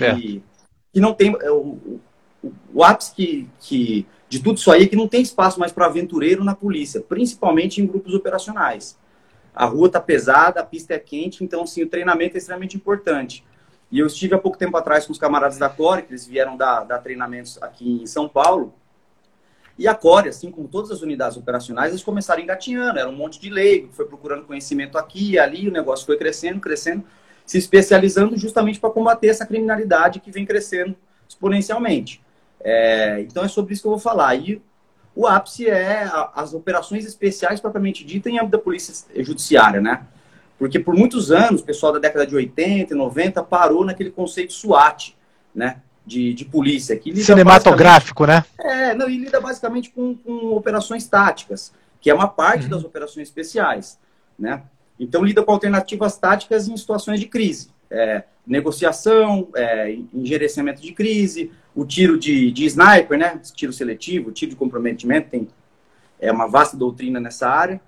e 0.95 1.00
não 1.00 1.12
tem. 1.12 1.37
É, 1.40 1.50
o, 1.50 2.00
o, 2.43 2.52
o 2.75 2.85
ápice 2.85 3.14
que, 3.14 3.49
que, 3.61 4.07
de 4.29 4.40
tudo 4.40 4.59
isso 4.59 4.71
aí 4.73 4.85
é 4.85 4.87
que 4.87 4.97
não 4.97 5.07
tem 5.07 5.21
espaço 5.21 5.61
mais 5.61 5.73
para 5.73 5.87
aventureiro 5.87 6.43
na 6.43 6.55
polícia, 6.55 7.00
principalmente 7.00 7.81
em 7.81 7.87
grupos 7.87 8.14
operacionais. 8.14 8.99
A 9.55 9.67
rua 9.67 9.88
está 9.88 10.00
pesada, 10.00 10.61
a 10.61 10.64
pista 10.64 10.95
é 10.95 10.99
quente, 10.99 11.45
então, 11.45 11.62
assim, 11.62 11.83
o 11.83 11.88
treinamento 11.88 12.37
é 12.37 12.38
extremamente 12.38 12.76
importante. 12.76 13.45
E 13.90 13.99
eu 13.99 14.06
estive 14.06 14.35
há 14.35 14.38
pouco 14.38 14.56
tempo 14.56 14.76
atrás 14.76 15.06
com 15.06 15.12
os 15.12 15.18
camaradas 15.18 15.59
da 15.59 15.68
Core, 15.68 16.02
que 16.02 16.12
eles 16.12 16.26
vieram 16.26 16.56
dar, 16.56 16.85
dar 16.85 16.99
treinamentos 16.99 17.61
aqui 17.62 18.02
em 18.02 18.06
São 18.06 18.28
Paulo, 18.28 18.73
e 19.80 19.88
a 19.88 19.94
Core, 19.94 20.28
assim 20.28 20.50
como 20.50 20.68
todas 20.68 20.90
as 20.90 21.00
unidades 21.00 21.38
operacionais, 21.38 21.90
eles 21.90 22.02
começaram 22.02 22.42
engatinhando. 22.42 22.99
Era 22.99 23.09
um 23.09 23.16
monte 23.16 23.40
de 23.40 23.49
leigo, 23.49 23.90
foi 23.92 24.04
procurando 24.04 24.44
conhecimento 24.44 24.99
aqui 24.99 25.32
e 25.32 25.38
ali, 25.38 25.68
o 25.68 25.73
negócio 25.73 26.04
foi 26.04 26.18
crescendo, 26.18 26.61
crescendo, 26.61 27.02
se 27.47 27.56
especializando 27.56 28.37
justamente 28.37 28.78
para 28.78 28.90
combater 28.90 29.28
essa 29.28 29.47
criminalidade 29.47 30.20
que 30.20 30.30
vem 30.30 30.44
crescendo 30.44 30.94
exponencialmente. 31.26 32.23
É, 32.61 33.23
então 33.23 33.42
é 33.42 33.49
sobre 33.49 33.73
isso 33.73 33.80
que 33.80 33.88
eu 33.88 33.92
vou 33.92 33.99
falar. 33.99 34.35
E 34.35 34.61
o 35.16 35.26
ápice 35.26 35.66
é 35.66 36.06
as 36.35 36.52
operações 36.52 37.06
especiais 37.06 37.59
propriamente 37.59 38.04
dita 38.04 38.28
em 38.28 38.37
âmbito 38.37 38.52
da 38.52 38.59
polícia 38.59 38.94
judiciária, 39.23 39.80
né? 39.80 40.06
Porque 40.61 40.79
por 40.79 40.95
muitos 40.95 41.33
anos, 41.33 41.62
o 41.62 41.64
pessoal 41.64 41.95
da 41.95 41.99
década 41.99 42.26
de 42.26 42.37
80 42.37 42.93
e 42.93 42.97
90 42.97 43.43
parou 43.43 43.83
naquele 43.83 44.11
conceito 44.11 44.52
SWAT, 44.52 45.17
né? 45.52 45.81
de, 46.05 46.35
de 46.35 46.45
polícia. 46.45 46.97
Que 46.97 47.17
Cinematográfico, 47.17 48.26
né? 48.26 48.45
É, 48.59 48.95
não, 48.95 49.09
e 49.09 49.17
lida 49.17 49.40
basicamente 49.40 49.90
com, 49.90 50.14
com 50.14 50.55
operações 50.55 51.07
táticas, 51.07 51.73
que 52.00 52.11
é 52.11 52.14
uma 52.14 52.29
parte 52.29 52.64
uhum. 52.64 52.71
das 52.71 52.85
operações 52.85 53.29
especiais, 53.29 53.99
né? 54.38 54.62
Então, 54.99 55.25
lida 55.25 55.43
com 55.43 55.52
alternativas 55.52 56.19
táticas 56.19 56.69
em 56.69 56.76
situações 56.76 57.19
de 57.21 57.26
crise. 57.26 57.71
É, 57.90 58.25
negociação, 58.47 59.49
é, 59.57 59.97
engerecimento 60.12 60.83
de 60.83 60.93
crise, 60.93 61.50
o 61.75 61.87
tiro 61.87 62.19
de, 62.19 62.50
de 62.50 62.67
sniper, 62.67 63.19
né? 63.19 63.40
Tiro 63.55 63.73
seletivo, 63.73 64.31
tiro 64.31 64.50
de 64.50 64.57
comprometimento, 64.57 65.31
tem 65.31 65.49
é 66.21 66.31
uma 66.31 66.47
vasta 66.47 66.76
doutrina 66.76 67.19
nessa 67.19 67.49
área. 67.49 67.81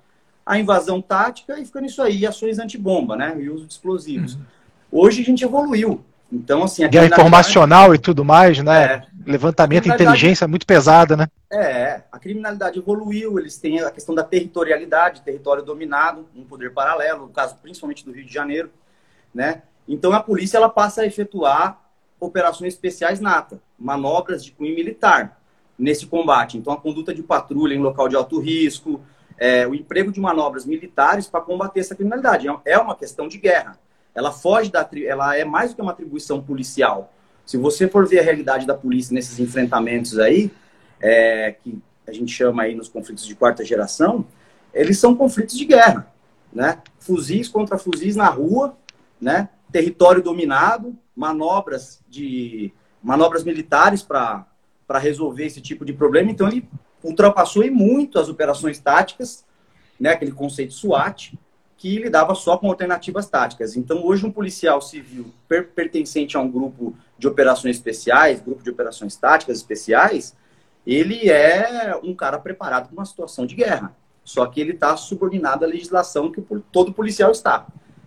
A 0.45 0.59
invasão 0.59 1.01
tática 1.01 1.59
e 1.59 1.65
fica 1.65 1.81
nisso 1.81 2.03
aí, 2.03 2.27
ações 2.27 2.59
antibomba, 2.59 3.17
né? 3.17 3.37
E 3.39 3.49
uso 3.49 3.67
de 3.67 3.73
explosivos. 3.73 4.35
Uhum. 4.35 4.43
Hoje 4.91 5.23
a 5.23 5.25
gente 5.25 5.45
evoluiu. 5.45 6.05
Então, 6.31 6.65
assim. 6.65 6.89
Guerra 6.89 7.07
informacional 7.07 7.95
e 7.95 7.99
tudo 7.99 8.25
mais, 8.25 8.59
né? 8.63 8.85
É, 8.85 9.03
Levantamento, 9.27 9.89
inteligência 9.89 10.49
muito 10.49 10.67
pesada, 10.67 11.17
né? 11.17 11.29
É, 11.53 12.03
a 12.11 12.19
criminalidade 12.19 12.79
evoluiu, 12.79 13.39
eles 13.39 13.57
têm 13.59 13.81
a 13.81 13.91
questão 13.91 14.15
da 14.15 14.25
territorialidade, 14.25 15.23
território 15.23 15.63
dominado, 15.63 16.27
um 16.35 16.43
poder 16.43 16.73
paralelo, 16.73 17.27
no 17.27 17.29
caso 17.29 17.57
principalmente 17.63 18.05
do 18.05 18.13
Rio 18.13 18.25
de 18.25 18.33
Janeiro, 18.33 18.71
né? 19.33 19.63
Então 19.87 20.13
a 20.13 20.21
polícia 20.21 20.57
ela 20.57 20.69
passa 20.69 21.03
a 21.03 21.07
efetuar 21.07 21.81
operações 22.19 22.75
especiais 22.75 23.21
nata, 23.21 23.61
manobras 23.79 24.45
de 24.45 24.53
cunho 24.53 24.75
militar 24.75 25.41
nesse 25.79 26.07
combate. 26.07 26.57
Então 26.59 26.73
a 26.73 26.81
conduta 26.81 27.15
de 27.15 27.23
patrulha 27.23 27.75
em 27.75 27.81
local 27.81 28.09
de 28.09 28.17
alto 28.17 28.41
risco, 28.41 29.01
é, 29.43 29.67
o 29.67 29.75
emprego 29.75 30.13
de 30.13 30.21
manobras 30.21 30.65
militares 30.65 31.27
para 31.27 31.41
combater 31.41 31.81
essa 31.81 31.95
criminalidade. 31.95 32.47
É 32.65 32.79
uma 32.79 32.95
questão 32.95 33.27
de 33.27 33.39
guerra 33.39 33.79
ela 34.15 34.31
foge 34.31 34.71
da 34.71 34.89
ela 35.07 35.37
é 35.37 35.45
mais 35.45 35.71
do 35.71 35.77
que 35.77 35.83
uma 35.83 35.93
atribuição 35.93 36.43
policial. 36.43 37.13
Se 37.45 37.57
você 37.57 37.89
for 37.89 38.07
ver 38.07 38.21
a 38.21 38.23
realidade 38.23 38.67
da 38.67 38.75
polícia 38.75 39.15
nesses 39.15 39.39
enfrentamentos 39.39 40.19
aí, 40.19 40.51
é, 41.01 41.53
que 41.63 41.81
a 42.07 42.13
gente 42.13 42.33
chama 42.33 42.63
aí 42.63 42.75
nos 42.75 42.89
conflitos 42.89 43.27
de 43.27 43.35
quarta 43.35 43.65
geração, 43.65 44.25
eles 44.73 44.99
são 44.99 45.15
conflitos 45.15 45.57
de 45.57 45.65
guerra, 45.65 46.13
né? 46.53 46.79
Fuzis 46.99 47.49
contra 47.49 47.79
fuzis 47.79 48.17
na 48.17 48.29
rua, 48.29 48.77
né? 49.21 49.49
Território 49.71 50.23
dominado, 50.23 50.97
manobras 51.17 52.01
de 52.09 52.73
manobras 53.03 53.45
militares 53.45 54.03
para 54.03 54.47
para 54.87 54.99
resolver 54.99 55.47
esse 55.47 55.61
tipo 55.61 55.87
de 55.87 55.93
problema. 55.95 56.31
Então 56.31 56.47
ele 56.49 56.69
ultrapassou 57.02 57.62
em 57.62 57.71
muito 57.71 58.18
as 58.18 58.28
operações 58.28 58.78
táticas, 58.78 59.44
né? 59.99 60.11
Aquele 60.11 60.32
conceito 60.32 60.73
SWAT 60.73 61.32
que 61.82 61.99
lidava 61.99 62.32
só 62.37 62.56
com 62.56 62.68
alternativas 62.68 63.28
táticas. 63.28 63.76
Então, 63.76 64.06
hoje, 64.06 64.25
um 64.25 64.30
policial 64.30 64.80
civil 64.80 65.35
per 65.49 65.71
pertencente 65.71 66.37
a 66.37 66.40
um 66.40 66.49
grupo 66.49 66.94
de 67.18 67.26
operações 67.26 67.75
especiais, 67.75 68.40
grupo 68.40 68.62
de 68.62 68.71
operações 68.71 69.16
táticas 69.16 69.56
especiais, 69.56 70.32
ele 70.87 71.28
é 71.28 71.99
um 72.00 72.14
cara 72.14 72.38
preparado 72.38 72.87
para 72.87 72.94
uma 72.94 73.04
situação 73.04 73.47
de 73.47 73.56
guerra. 73.56 73.97
Só 74.25 74.47
que 74.47 74.61
ele 74.61 74.75
está 74.75 74.97
subordinado 74.97 75.64
à 75.64 75.68
legislação 75.68 76.30
que 76.30 76.40
todo 76.71 76.92
policial 76.92 77.32
está. 77.32 77.66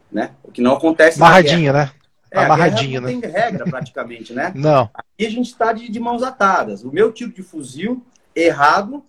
Né? 0.09 0.31
O 0.41 0.53
que 0.53 0.61
não 0.61 0.73
acontece. 0.73 1.21
Amarradinho, 1.21 1.73
né? 1.73 1.91
É, 2.31 2.45
Amarradinho, 2.45 3.01
não 3.01 3.09
né? 3.09 3.19
tem 3.19 3.29
regra 3.29 3.65
praticamente, 3.65 4.31
né? 4.31 4.51
não. 4.55 4.89
Aqui 4.93 5.25
a 5.25 5.29
gente 5.29 5.47
está 5.47 5.73
de, 5.73 5.91
de 5.91 5.99
mãos 5.99 6.23
atadas. 6.23 6.83
O 6.85 6.93
meu 6.93 7.11
tipo 7.11 7.33
de 7.33 7.43
fuzil 7.43 8.01
errado 8.35 9.03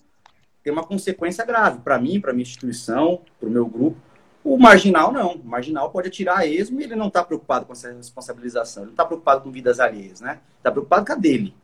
tem 0.62 0.72
uma 0.72 0.84
consequência 0.84 1.44
grave 1.44 1.78
para 1.80 1.98
mim, 1.98 2.20
para 2.20 2.32
minha 2.32 2.42
instituição, 2.42 3.20
para 3.38 3.48
o 3.48 3.52
meu 3.52 3.66
grupo. 3.66 3.96
O 4.42 4.58
marginal 4.58 5.12
não. 5.12 5.34
O 5.34 5.44
marginal 5.44 5.90
pode 5.90 6.08
atirar 6.08 6.46
esmo 6.46 6.80
e 6.80 6.84
ele 6.84 6.96
não 6.96 7.08
está 7.08 7.22
preocupado 7.22 7.66
com 7.66 7.72
essa 7.72 7.92
responsabilização. 7.92 8.82
Ele 8.82 8.88
não 8.88 8.94
está 8.94 9.04
preocupado 9.04 9.42
com 9.42 9.50
vidas 9.50 9.80
alheias, 9.80 10.20
né? 10.20 10.38
Está 10.58 10.70
preocupado 10.70 11.06
com 11.06 11.12
a 11.12 11.16
dele. 11.16 11.54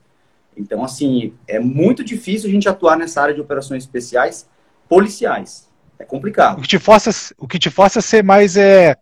Então, 0.57 0.85
assim, 0.85 1.35
é 1.49 1.59
muito 1.59 2.05
difícil 2.05 2.49
a 2.49 2.53
gente 2.53 2.69
atuar 2.69 2.97
nessa 2.97 3.23
área 3.23 3.35
de 3.35 3.41
operações 3.41 3.85
especiais 3.85 4.49
policiais. 4.89 5.69
É 5.99 6.05
complicado. 6.05 6.59
O 6.59 6.63
que 6.63 6.69
te 6.69 6.79
força, 6.79 7.35
o 7.39 7.47
que 7.47 7.59
te 7.59 7.71
força 7.71 8.01
a 8.01 8.03
ser 8.03 8.23
mais 8.23 8.57
é 8.57 8.97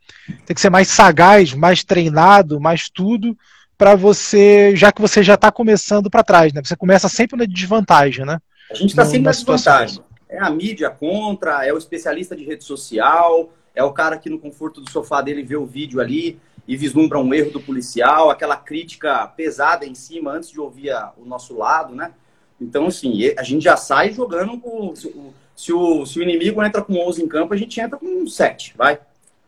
tem 0.47 0.55
que 0.55 0.61
ser 0.61 0.71
mais 0.71 0.89
sagaz, 0.89 1.55
mais 1.55 1.83
treinado, 1.83 2.61
mais 2.61 2.89
tudo 2.89 3.37
para 3.77 3.95
você, 3.95 4.77
já 4.77 4.93
que 4.93 5.01
você 5.01 5.23
já 5.23 5.35
está 5.35 5.51
começando 5.51 6.11
para 6.11 6.23
trás, 6.23 6.53
né? 6.53 6.61
Você 6.63 6.77
começa 6.77 7.09
sempre 7.09 7.39
na 7.39 7.47
desvantagem, 7.47 8.27
né? 8.27 8.39
A 8.71 8.75
gente 8.75 8.91
está 8.91 9.05
sempre 9.05 9.23
na 9.23 9.31
desvantagem. 9.33 10.03
É 10.29 10.39
a 10.39 10.49
mídia 10.49 10.89
contra, 10.91 11.67
é 11.67 11.73
o 11.73 11.79
especialista 11.79 12.37
de 12.37 12.45
rede 12.45 12.65
social, 12.65 13.51
é 13.75 13.83
o 13.83 13.93
cara 13.93 14.17
que 14.17 14.31
no 14.31 14.39
conforto 14.39 14.81
do 14.81 14.91
sofá 14.91 15.21
dele 15.21 15.43
vê 15.43 15.57
o 15.57 15.67
vídeo 15.67 16.01
ali 16.01 16.39
e 16.69 16.77
vislumbra 16.77 17.19
um 17.19 17.35
erro 17.35 17.51
do 17.51 17.61
policial, 17.61 18.31
aquela 18.31 18.57
crítica 18.57 19.27
pesada 19.27 19.85
em 19.85 19.95
cima 19.95 20.31
antes 20.33 20.51
de 20.51 20.61
ouvir 20.61 20.91
a, 20.91 21.13
o 21.17 21.25
nosso 21.25 21.57
lado, 21.57 21.95
né? 21.95 22.13
Então, 22.61 22.87
assim, 22.87 23.33
a 23.37 23.43
gente 23.43 23.65
já 23.65 23.77
sai 23.77 24.13
jogando 24.13 24.59
com. 24.61 24.95
Se 24.95 25.09
o, 25.09 25.35
se 25.57 25.73
o, 25.73 26.07
se 26.07 26.19
o 26.19 26.23
inimigo 26.23 26.63
entra 26.63 26.83
com 26.83 26.95
11 26.95 27.23
em 27.25 27.29
campo, 27.29 27.55
a 27.55 27.57
gente 27.57 27.81
entra 27.81 27.99
com 27.99 28.27
7, 28.27 28.75
vai. 28.77 29.01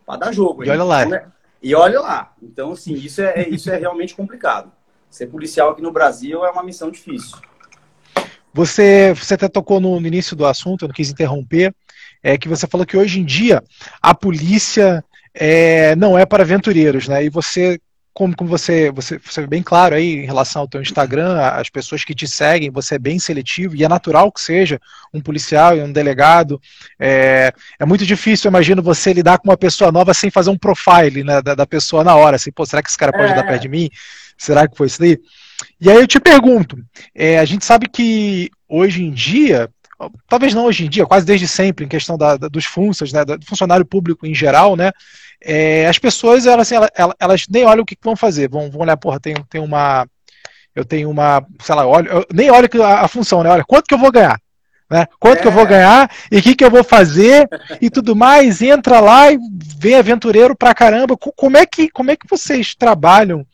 Para 0.04 0.18
dar 0.18 0.32
jogo. 0.32 0.64
E 0.64 0.70
olha 0.70 0.82
lá. 0.82 1.00
Então, 1.02 1.10
né? 1.10 1.32
E 1.62 1.74
olha 1.74 2.00
lá. 2.00 2.32
Então, 2.42 2.72
assim, 2.72 2.94
isso 2.94 3.20
é, 3.20 3.42
é, 3.42 3.48
isso 3.48 3.70
é 3.70 3.76
realmente 3.76 4.14
complicado. 4.14 4.72
Ser 5.08 5.26
policial 5.26 5.70
aqui 5.70 5.82
no 5.82 5.92
Brasil 5.92 6.44
é 6.44 6.50
uma 6.50 6.62
missão 6.62 6.90
difícil. 6.90 7.36
Você, 8.54 9.14
você 9.14 9.35
até 9.35 9.49
tocou 9.49 9.80
no, 9.80 10.00
no 10.00 10.06
início 10.06 10.37
do 10.37 10.47
assunto, 10.47 10.85
eu 10.85 10.88
não 10.88 10.94
quis 10.94 11.11
interromper, 11.11 11.75
é 12.23 12.38
que 12.38 12.49
você 12.49 12.66
falou 12.66 12.87
que 12.87 12.97
hoje 12.97 13.21
em 13.21 13.25
dia 13.25 13.62
a 14.00 14.14
polícia 14.14 15.04
é, 15.35 15.97
não 15.97 16.18
é 16.18 16.25
para 16.26 16.42
aventureiros, 16.42 17.09
né? 17.09 17.25
E 17.25 17.28
você, 17.28 17.80
como, 18.12 18.37
como 18.37 18.49
você, 18.49 18.90
você, 18.92 19.18
você 19.18 19.40
é 19.40 19.47
bem 19.47 19.62
claro 19.62 19.94
aí 19.94 20.16
em 20.16 20.26
relação 20.26 20.62
ao 20.62 20.68
teu 20.68 20.82
Instagram, 20.82 21.40
as 21.40 21.68
pessoas 21.71 22.04
que 22.04 22.14
te 22.14 22.28
seguem, 22.28 22.71
você 22.71 22.97
é 22.97 22.99
bem 22.99 23.18
seletivo 23.18 23.75
e 23.75 23.82
é 23.82 23.88
natural 23.88 24.30
que 24.30 24.40
seja 24.40 24.78
um 25.12 25.21
policial 25.21 25.76
e 25.76 25.80
um 25.80 25.90
delegado. 25.90 26.61
É, 27.00 27.52
é 27.78 27.87
muito 27.87 28.04
difícil, 28.04 28.49
eu 28.49 28.50
imagino, 28.50 28.82
você 28.82 29.12
lidar 29.12 29.38
com 29.38 29.49
uma 29.49 29.56
pessoa 29.56 29.90
nova 29.90 30.12
sem 30.14 30.30
fazer 30.30 30.50
um 30.50 30.59
profile 30.59 31.25
né, 31.25 31.40
da, 31.42 31.54
da 31.54 31.66
pessoa 31.66 32.04
na 32.04 32.14
hora. 32.14 32.37
Assim, 32.37 32.52
pô, 32.52 32.64
será 32.66 32.82
que 32.82 32.88
esse 32.88 32.99
cara 32.99 33.12
pode 33.12 33.32
é. 33.32 33.35
dar 33.35 33.44
perto 33.44 33.62
de 33.62 33.68
mim? 33.68 33.88
Será 34.37 34.68
que 34.68 34.76
foi 34.76 34.87
isso 34.87 35.02
aí? 35.02 35.18
E 35.80 35.90
aí 35.90 35.97
eu 35.97 36.06
te 36.06 36.21
pergunto, 36.21 36.76
é, 37.14 37.38
a 37.38 37.44
gente 37.44 37.64
sabe 37.64 37.88
que 37.88 38.50
hoje 38.68 39.04
em 39.04 39.11
dia 39.11 39.71
talvez 40.28 40.54
não 40.54 40.64
hoje 40.64 40.85
em 40.85 40.88
dia, 40.88 41.06
quase 41.06 41.26
desde 41.26 41.47
sempre, 41.47 41.85
em 41.85 41.88
questão 41.88 42.16
da, 42.16 42.37
da, 42.37 42.49
dos 42.49 42.64
funções, 42.64 43.12
né, 43.12 43.25
do 43.25 43.44
funcionário 43.44 43.85
público 43.85 44.26
em 44.26 44.35
geral, 44.35 44.76
né, 44.76 44.90
é, 45.40 45.87
as 45.87 45.99
pessoas, 45.99 46.47
elas, 46.47 46.71
elas, 46.73 46.90
elas, 47.18 47.47
nem 47.49 47.64
olham 47.64 47.82
o 47.82 47.87
que 47.87 47.97
vão 48.02 48.16
fazer, 48.16 48.49
vão, 48.49 48.71
vão 48.71 48.82
olhar, 48.82 48.97
porra, 48.97 49.21
tem, 49.21 49.35
tem 49.49 49.61
uma, 49.61 50.06
eu 50.75 50.85
tenho 50.85 51.11
uma, 51.11 51.44
sei 51.61 51.75
lá, 51.75 51.87
olho, 51.87 52.09
eu 52.09 52.26
nem 52.32 52.50
olho 52.50 52.68
a, 52.82 53.00
a 53.02 53.09
função, 53.09 53.42
né, 53.42 53.50
olha, 53.50 53.64
quanto 53.64 53.87
que 53.87 53.94
eu 53.94 53.99
vou 53.99 54.11
ganhar? 54.11 54.40
Né? 54.90 55.06
Quanto 55.18 55.38
é. 55.38 55.40
que 55.40 55.49
eu 55.49 55.52
vou 55.52 55.62
é. 55.62 55.66
ganhar 55.66 56.11
e 56.30 56.37
o 56.37 56.42
que, 56.42 56.54
que 56.54 56.62
eu 56.62 56.71
vou 56.71 56.85
fazer 56.85 57.49
e 57.80 57.88
tudo 57.88 58.14
mais, 58.14 58.61
entra 58.61 59.00
lá 59.00 59.32
e 59.32 59.38
vem 59.78 59.94
aventureiro 59.94 60.54
pra 60.54 60.75
caramba. 60.75 61.16
Como 61.16 61.56
é 61.56 61.64
que, 61.64 61.88
como 61.88 62.11
é 62.11 62.16
que 62.16 62.26
vocês 62.28 62.75
trabalham 62.75 63.47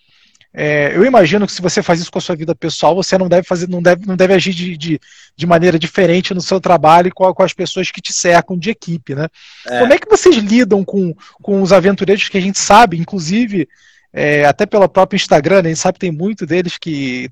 é, 0.60 0.90
eu 0.92 1.04
imagino 1.04 1.46
que 1.46 1.52
se 1.52 1.62
você 1.62 1.80
faz 1.80 2.00
isso 2.00 2.10
com 2.10 2.18
a 2.18 2.20
sua 2.20 2.34
vida 2.34 2.52
pessoal, 2.52 2.92
você 2.92 3.16
não 3.16 3.28
deve 3.28 3.46
fazer, 3.46 3.68
não 3.68 3.80
deve, 3.80 4.04
não 4.04 4.16
deve 4.16 4.34
agir 4.34 4.52
de, 4.52 4.76
de, 4.76 5.00
de 5.36 5.46
maneira 5.46 5.78
diferente 5.78 6.34
no 6.34 6.40
seu 6.40 6.60
trabalho 6.60 7.14
com, 7.14 7.32
com, 7.32 7.42
as 7.44 7.52
pessoas 7.52 7.92
que 7.92 8.00
te 8.00 8.12
cercam 8.12 8.58
de 8.58 8.68
equipe, 8.68 9.14
né? 9.14 9.28
É. 9.68 9.78
Como 9.78 9.92
é 9.92 9.98
que 10.00 10.10
vocês 10.10 10.34
lidam 10.34 10.84
com, 10.84 11.14
com 11.40 11.62
os 11.62 11.72
aventureiros 11.72 12.28
que 12.28 12.36
a 12.36 12.40
gente 12.40 12.58
sabe, 12.58 12.98
inclusive, 12.98 13.68
é, 14.12 14.46
até 14.46 14.66
pelo 14.66 14.88
próprio 14.88 15.16
Instagram, 15.16 15.62
né, 15.62 15.68
a 15.68 15.72
gente 15.72 15.78
sabe 15.78 15.94
que 15.94 16.06
tem 16.06 16.10
muito 16.10 16.44
deles 16.44 16.76
que 16.76 17.30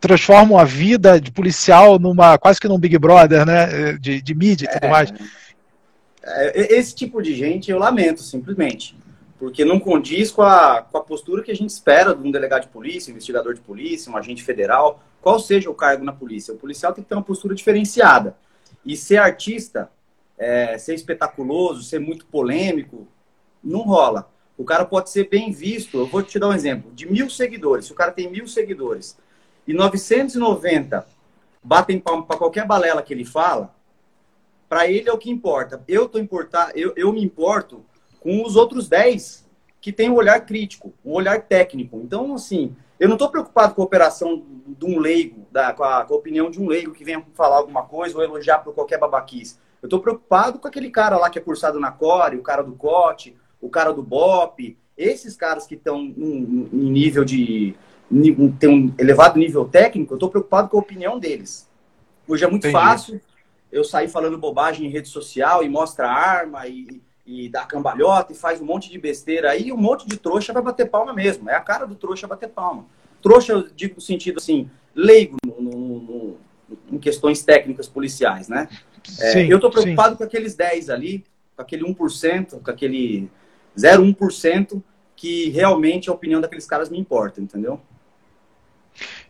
transformam 0.00 0.58
a 0.58 0.64
vida 0.64 1.20
de 1.20 1.30
policial 1.30 1.98
numa 1.98 2.38
quase 2.38 2.58
que 2.58 2.68
num 2.68 2.78
Big 2.78 2.96
Brother, 2.96 3.44
né? 3.44 3.98
De, 4.00 4.22
de 4.22 4.34
mídia 4.34 4.64
e 4.64 4.72
tudo 4.72 4.86
é. 4.86 4.88
mais. 4.88 5.12
é, 6.24 6.74
esse 6.74 6.94
tipo 6.94 7.20
de 7.20 7.34
gente 7.34 7.70
eu 7.70 7.78
lamento, 7.78 8.22
simplesmente. 8.22 8.96
Porque 9.42 9.64
não 9.64 9.80
condiz 9.80 10.30
com 10.30 10.42
a, 10.42 10.82
com 10.82 10.98
a 10.98 11.02
postura 11.02 11.42
que 11.42 11.50
a 11.50 11.56
gente 11.56 11.70
espera 11.70 12.14
de 12.14 12.22
um 12.24 12.30
delegado 12.30 12.62
de 12.62 12.68
polícia, 12.68 13.10
investigador 13.10 13.54
de 13.54 13.60
polícia, 13.60 14.08
um 14.08 14.16
agente 14.16 14.40
federal, 14.40 15.02
qual 15.20 15.40
seja 15.40 15.68
o 15.68 15.74
cargo 15.74 16.04
na 16.04 16.12
polícia. 16.12 16.54
O 16.54 16.56
policial 16.56 16.92
tem 16.92 17.02
que 17.02 17.08
ter 17.08 17.16
uma 17.16 17.24
postura 17.24 17.52
diferenciada. 17.52 18.36
E 18.86 18.96
ser 18.96 19.16
artista, 19.16 19.90
é, 20.38 20.78
ser 20.78 20.94
espetaculoso, 20.94 21.82
ser 21.82 21.98
muito 21.98 22.24
polêmico, 22.26 23.08
não 23.64 23.80
rola. 23.80 24.30
O 24.56 24.64
cara 24.64 24.84
pode 24.84 25.10
ser 25.10 25.28
bem 25.28 25.50
visto. 25.50 25.98
Eu 25.98 26.06
vou 26.06 26.22
te 26.22 26.38
dar 26.38 26.46
um 26.46 26.54
exemplo. 26.54 26.92
De 26.92 27.10
mil 27.10 27.28
seguidores, 27.28 27.86
se 27.86 27.92
o 27.92 27.96
cara 27.96 28.12
tem 28.12 28.30
mil 28.30 28.46
seguidores 28.46 29.18
e 29.66 29.74
990 29.74 31.04
batem 31.64 31.98
palma 31.98 32.24
para 32.24 32.38
qualquer 32.38 32.64
balela 32.64 33.02
que 33.02 33.12
ele 33.12 33.24
fala, 33.24 33.74
para 34.68 34.86
ele 34.86 35.08
é 35.08 35.12
o 35.12 35.18
que 35.18 35.32
importa. 35.32 35.82
Eu 35.88 36.08
tô 36.08 36.20
importar, 36.20 36.70
eu, 36.76 36.92
eu 36.94 37.12
me 37.12 37.24
importo 37.24 37.84
com 38.22 38.44
os 38.44 38.56
outros 38.56 38.88
10 38.88 39.42
que 39.80 39.92
têm 39.92 40.08
um 40.08 40.14
olhar 40.14 40.40
crítico, 40.46 40.94
um 41.04 41.12
olhar 41.12 41.42
técnico. 41.42 42.00
Então, 42.02 42.34
assim, 42.34 42.74
eu 43.00 43.08
não 43.08 43.16
estou 43.16 43.28
preocupado 43.28 43.74
com 43.74 43.82
a 43.82 43.84
operação 43.84 44.44
de 44.64 44.86
um 44.86 44.98
leigo, 45.00 45.44
da, 45.50 45.72
com, 45.72 45.82
a, 45.82 46.04
com, 46.04 46.14
a, 46.14 46.16
opinião 46.16 46.48
de 46.48 46.60
um 46.60 46.68
leigo 46.68 46.92
que 46.92 47.04
venha 47.04 47.24
falar 47.34 47.56
alguma 47.56 47.82
coisa 47.82 48.16
ou 48.16 48.22
elogiar 48.22 48.58
por 48.58 48.72
qualquer 48.72 48.98
babaquice. 48.98 49.56
Eu 49.82 49.88
estou 49.88 49.98
preocupado 49.98 50.60
com 50.60 50.68
aquele 50.68 50.88
cara 50.88 51.18
lá 51.18 51.28
que 51.28 51.38
é 51.38 51.42
cursado 51.42 51.80
na 51.80 51.90
Core, 51.90 52.36
o 52.36 52.42
cara 52.42 52.62
do 52.62 52.72
COT, 52.72 53.36
o 53.60 53.68
cara 53.68 53.92
do 53.92 54.02
BOP, 54.04 54.76
esses 54.96 55.36
caras 55.36 55.66
que 55.66 55.74
estão 55.74 55.98
em 56.00 56.68
nível 56.72 57.24
de. 57.24 57.74
tem 58.60 58.70
um 58.70 58.94
elevado 58.96 59.36
nível 59.36 59.64
técnico, 59.64 60.12
eu 60.12 60.16
estou 60.16 60.30
preocupado 60.30 60.68
com 60.68 60.76
a 60.76 60.80
opinião 60.80 61.18
deles. 61.18 61.68
Hoje 62.28 62.44
é 62.44 62.48
muito 62.48 62.68
Entendi. 62.68 62.84
fácil 62.84 63.20
eu 63.72 63.82
sair 63.82 64.06
falando 64.06 64.38
bobagem 64.38 64.86
em 64.86 64.90
rede 64.90 65.08
social 65.08 65.64
e 65.64 65.68
mostra 65.68 66.08
arma 66.08 66.68
e, 66.68 67.02
e 67.24 67.48
dá 67.48 67.64
cambalhota 67.64 68.32
e 68.32 68.36
faz 68.36 68.60
um 68.60 68.64
monte 68.64 68.90
de 68.90 68.98
besteira 68.98 69.50
aí, 69.50 69.72
um 69.72 69.76
monte 69.76 70.06
de 70.06 70.16
trouxa 70.16 70.52
vai 70.52 70.62
bater 70.62 70.88
palma 70.90 71.12
mesmo. 71.12 71.48
É 71.48 71.54
a 71.54 71.60
cara 71.60 71.86
do 71.86 71.94
trouxa 71.94 72.26
bater 72.26 72.48
palma. 72.48 72.86
Trouxa, 73.20 73.52
eu 73.52 73.68
digo 73.74 73.96
no 73.96 74.00
sentido 74.00 74.38
assim, 74.38 74.68
leigo 74.94 75.36
no, 75.46 75.60
no, 75.60 76.00
no, 76.00 76.38
em 76.90 76.98
questões 76.98 77.42
técnicas 77.44 77.88
policiais, 77.88 78.48
né? 78.48 78.68
É, 79.20 79.46
eu 79.46 79.56
estou 79.56 79.70
preocupado 79.70 80.12
sim. 80.12 80.16
com 80.18 80.24
aqueles 80.24 80.54
10 80.54 80.90
ali, 80.90 81.24
com 81.56 81.62
aquele 81.62 81.84
1%, 81.84 82.62
com 82.62 82.70
aquele 82.70 83.30
0,1% 83.76 84.82
que 85.14 85.50
realmente 85.50 86.10
a 86.10 86.12
opinião 86.12 86.40
daqueles 86.40 86.66
caras 86.66 86.88
me 86.88 86.98
importa, 86.98 87.40
entendeu? 87.40 87.80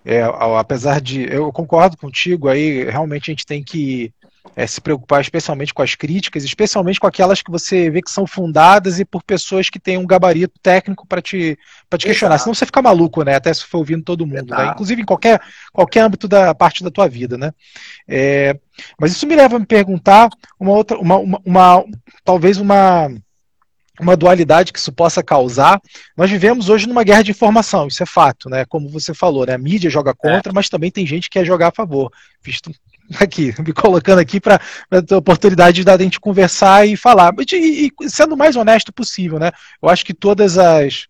É, 0.05 0.23
apesar 0.59 1.01
de. 1.01 1.23
Eu 1.23 1.53
concordo 1.53 1.97
contigo 1.97 2.49
aí, 2.49 2.85
realmente 2.85 3.31
a 3.31 3.33
gente 3.33 3.47
tem 3.47 3.63
que 3.63 4.13
é, 4.55 4.67
se 4.67 4.81
preocupar 4.81 5.21
especialmente 5.21 5.73
com 5.73 5.83
as 5.83 5.95
críticas, 5.95 6.45
especialmente 6.45 7.01
com 7.01 7.07
aquelas 7.07 7.41
que 7.41 7.51
você 7.51 7.91
vê 7.91 8.03
que 8.03 8.11
são 8.11 8.27
fundadas 8.27 9.01
e 9.01 9.05
por 9.05 9.23
pessoas 9.23 9.71
que 9.71 9.79
têm 9.79 9.97
um 9.97 10.07
gabarito 10.07 10.59
técnico 10.63 11.07
para 11.07 11.23
te, 11.23 11.59
pra 11.89 11.99
te 11.99 12.07
questionar. 12.07 12.39
Senão 12.39 12.55
você 12.55 12.67
fica 12.67 12.83
maluco, 12.83 13.23
né? 13.23 13.35
Até 13.35 13.53
se 13.53 13.65
for 13.65 13.79
ouvindo 13.79 14.03
todo 14.03 14.27
mundo, 14.27 14.55
né? 14.55 14.69
inclusive 14.73 15.03
em 15.03 15.07
qualquer, 15.07 15.41
qualquer 15.73 16.01
âmbito 16.01 16.29
da 16.29 16.55
parte 16.55 16.85
da 16.85 16.91
tua 16.91 17.09
vida, 17.09 17.39
né? 17.39 17.53
É, 18.07 18.59
mas 19.01 19.13
isso 19.13 19.27
me 19.27 19.35
leva 19.35 19.57
a 19.57 19.59
me 19.59 19.67
perguntar 19.67 20.29
uma 20.61 20.73
outra, 20.73 20.99
uma, 20.99 21.17
uma, 21.17 21.41
uma 21.45 21.85
talvez 22.25 22.59
uma 22.59 23.09
uma 24.01 24.17
dualidade 24.17 24.73
que 24.73 24.79
isso 24.79 24.93
possa 24.93 25.23
causar. 25.23 25.81
Nós 26.17 26.31
vivemos 26.31 26.69
hoje 26.69 26.89
numa 26.89 27.05
guerra 27.05 27.23
de 27.23 27.31
informação, 27.31 27.87
isso 27.87 28.03
é 28.03 28.07
fato, 28.07 28.49
né? 28.49 28.65
Como 28.65 28.89
você 28.89 29.15
falou, 29.15 29.47
né? 29.47 29.55
A 29.55 29.59
mídia 29.59 29.91
joga 29.91 30.15
contra, 30.15 30.51
é. 30.51 30.55
mas 30.55 30.69
também 30.69 30.91
tem 30.91 31.07
gente 31.07 31.29
que 31.29 31.39
quer 31.39 31.45
jogar 31.45 31.69
a 31.69 31.73
favor. 31.73 32.11
Visto 32.43 32.73
aqui, 33.21 33.55
me 33.61 33.73
colocando 33.73 34.19
aqui 34.19 34.41
para 34.41 34.61
a 34.91 35.17
oportunidade 35.17 35.85
da 35.85 35.97
gente 35.99 36.21
conversar 36.21 36.87
e 36.87 36.97
falar. 36.97 37.33
E, 37.53 37.93
e, 38.01 38.11
sendo 38.11 38.35
o 38.35 38.39
mais 38.39 38.57
honesto 38.57 38.93
possível, 38.93 39.39
né? 39.39 39.51
Eu 39.83 39.89
acho 39.89 40.05
que 40.05 40.15
todas 40.15 40.59
as 40.59 41.07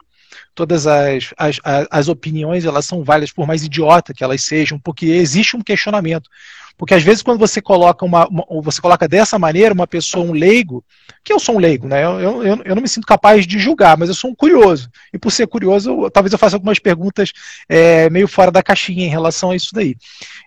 todas 0.54 0.86
as, 0.86 1.32
as, 1.36 1.58
as 1.90 2.08
opiniões 2.08 2.64
elas 2.64 2.84
são 2.84 3.02
válidas 3.02 3.32
por 3.32 3.46
mais 3.46 3.64
idiota 3.64 4.12
que 4.12 4.22
elas 4.22 4.42
sejam, 4.42 4.78
porque 4.78 5.06
existe 5.06 5.56
um 5.56 5.62
questionamento. 5.62 6.28
Porque 6.76 6.94
às 6.94 7.02
vezes 7.02 7.22
quando 7.22 7.38
você 7.38 7.60
coloca 7.60 8.04
uma, 8.04 8.26
uma 8.28 8.44
você 8.62 8.80
coloca 8.80 9.06
dessa 9.06 9.38
maneira 9.38 9.74
uma 9.74 9.86
pessoa, 9.86 10.24
um 10.24 10.32
leigo, 10.32 10.84
que 11.22 11.32
eu 11.32 11.38
sou 11.38 11.56
um 11.56 11.58
leigo, 11.58 11.86
né? 11.86 12.04
Eu, 12.04 12.42
eu, 12.42 12.62
eu 12.64 12.74
não 12.74 12.82
me 12.82 12.88
sinto 12.88 13.06
capaz 13.06 13.46
de 13.46 13.58
julgar, 13.58 13.96
mas 13.96 14.08
eu 14.08 14.14
sou 14.14 14.30
um 14.30 14.34
curioso. 14.34 14.90
E 15.12 15.18
por 15.18 15.30
ser 15.30 15.46
curioso, 15.46 15.90
eu, 15.90 16.10
talvez 16.10 16.32
eu 16.32 16.38
faça 16.38 16.56
algumas 16.56 16.78
perguntas 16.78 17.32
é, 17.68 18.08
meio 18.10 18.26
fora 18.26 18.50
da 18.50 18.62
caixinha 18.62 19.06
em 19.06 19.10
relação 19.10 19.50
a 19.50 19.56
isso 19.56 19.70
daí. 19.72 19.96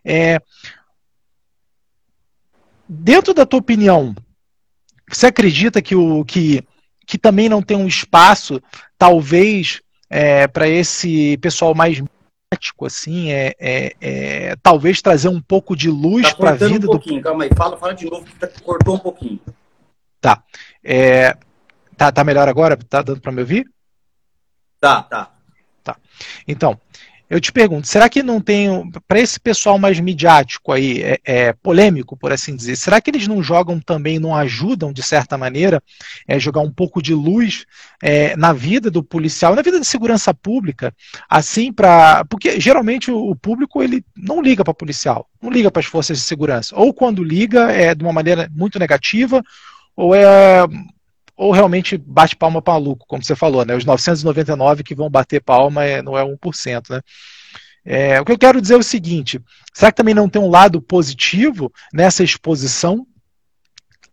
É, 0.04 0.40
dentro 2.88 3.34
da 3.34 3.46
tua 3.46 3.60
opinião, 3.60 4.16
você 5.10 5.28
acredita 5.28 5.82
que 5.82 5.96
o 5.96 6.24
que, 6.26 6.64
que 7.06 7.18
também 7.18 7.50
não 7.50 7.62
tem 7.62 7.78
um 7.78 7.88
espaço, 7.88 8.62
talvez, 8.98 9.82
é, 10.10 10.48
para 10.48 10.68
esse 10.68 11.38
pessoal 11.38 11.74
mais 11.74 12.02
prático, 12.50 12.86
assim, 12.86 13.32
é, 13.32 13.54
é, 13.60 13.96
é, 14.00 14.56
talvez 14.62 15.02
trazer 15.02 15.30
um 15.30 15.42
pouco 15.42 15.76
de 15.76 15.90
luz 15.90 16.30
tá 16.30 16.36
para 16.36 16.50
a 16.52 16.54
vida 16.54 16.88
um 16.88 16.92
pouquinho, 16.92 17.22
do. 17.22 17.24
Calma 17.24 17.44
aí, 17.44 17.50
fala, 17.56 17.78
fala 17.78 17.94
de 17.94 18.10
novo 18.10 18.26
que 18.26 18.36
tá, 18.36 18.48
cortou 18.64 18.96
um 18.96 19.00
pouquinho. 19.00 19.40
Tá. 20.22 20.44
É, 20.84 21.38
tá, 21.98 22.12
tá 22.12 22.24
melhor 22.24 22.48
agora? 22.48 22.78
Tá 22.78 23.02
dando 23.02 23.22
para 23.22 23.32
me 23.32 23.42
ouvir? 23.42 23.70
Tá, 24.80 25.04
tá. 25.04 25.32
Tá. 25.84 25.98
Então, 26.48 26.80
eu 27.30 27.40
te 27.42 27.52
pergunto, 27.52 27.88
será 27.88 28.08
que 28.08 28.22
não 28.22 28.40
tem, 28.40 28.90
para 29.08 29.20
esse 29.20 29.40
pessoal 29.40 29.80
mais 29.80 30.00
midiático 30.00 30.72
aí, 30.72 31.02
é, 31.02 31.20
é, 31.26 31.54
polêmico, 31.54 32.16
por 32.16 32.32
assim 32.32 32.56
dizer, 32.56 32.76
será 32.76 33.02
que 33.02 33.10
eles 33.10 33.28
não 33.28 33.42
jogam 33.42 33.80
também, 33.80 34.20
não 34.20 34.36
ajudam, 34.36 34.94
de 34.94 35.02
certa 35.02 35.38
maneira, 35.38 35.82
é, 36.28 36.40
jogar 36.40 36.62
um 36.62 36.72
pouco 36.72 37.02
de 37.02 37.14
luz 37.14 37.66
é, 38.02 38.36
na 38.36 38.54
vida 38.54 38.92
do 38.92 39.04
policial, 39.04 39.56
na 39.56 39.64
vida 39.64 39.80
de 39.80 39.88
segurança 39.88 40.34
pública, 40.34 40.94
assim, 41.28 41.74
para. 41.74 42.24
Porque 42.26 42.60
geralmente 42.60 43.10
o, 43.10 43.32
o, 43.32 43.36
público 43.36 43.82
ele 43.82 44.04
não 44.16 44.42
liga 44.42 44.64
para 44.64 44.74
policial, 44.74 45.28
não 45.42 45.50
liga 45.50 45.72
para 45.72 45.80
as 45.80 45.86
forças 45.88 46.18
de 46.18 46.24
segurança. 46.24 46.76
Ou 46.78 46.94
quando 46.94 47.24
liga 47.24 47.72
é 47.72 47.96
de 47.96 48.04
uma 48.04 48.14
maneira 48.14 48.50
muito 48.54 48.78
negativa, 48.78 49.42
ou 49.96 50.14
é 50.14 50.66
ou 51.36 51.52
realmente 51.52 51.98
bate 51.98 52.36
palma 52.36 52.64
maluco, 52.66 53.06
como 53.08 53.24
você 53.24 53.36
falou, 53.36 53.66
né? 53.66 53.76
Os 53.76 53.86
999 53.86 54.84
que 54.84 54.96
vão 54.96 55.10
bater 55.10 55.42
palma 55.42 55.84
é, 55.84 56.02
não 56.02 56.18
é 56.18 56.24
1%, 56.24 56.90
né? 56.90 57.02
É, 57.86 58.20
o 58.20 58.26
que 58.26 58.32
eu 58.32 58.38
quero 58.38 58.62
dizer 58.62 58.74
é 58.74 58.78
o 58.78 58.84
seguinte: 58.84 59.40
será 59.74 59.92
que 59.92 59.98
também 59.98 60.14
não 60.14 60.28
tem 60.28 60.42
um 60.42 60.50
lado 60.50 60.82
positivo 60.82 61.72
nessa 61.94 62.24
exposição? 62.24 63.06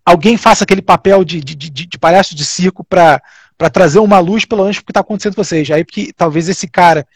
Alguém 0.05 0.37
faça 0.37 0.65
aquele 0.65 0.83
papel 0.83 1.25
de, 1.25 1.41
de, 1.41 1.55
de, 1.55 1.71
de 1.71 1.99
palhaço 1.99 2.35
de 2.35 2.45
circo 2.45 2.85
para 2.85 3.23
trazer 3.73 4.01
uma 4.01 4.19
luz, 4.19 4.45
pelo 4.45 4.63
menos, 4.63 4.77
para 4.77 4.83
o 4.83 4.87
que 4.87 4.91
está 4.91 5.01
acontecendo 5.01 5.37
com 5.37 5.45
vocês. 5.45 5.71
Aí, 5.71 5.85
porque 5.85 6.13
talvez 6.15 6.49
esse 6.49 6.67
cara 6.67 7.07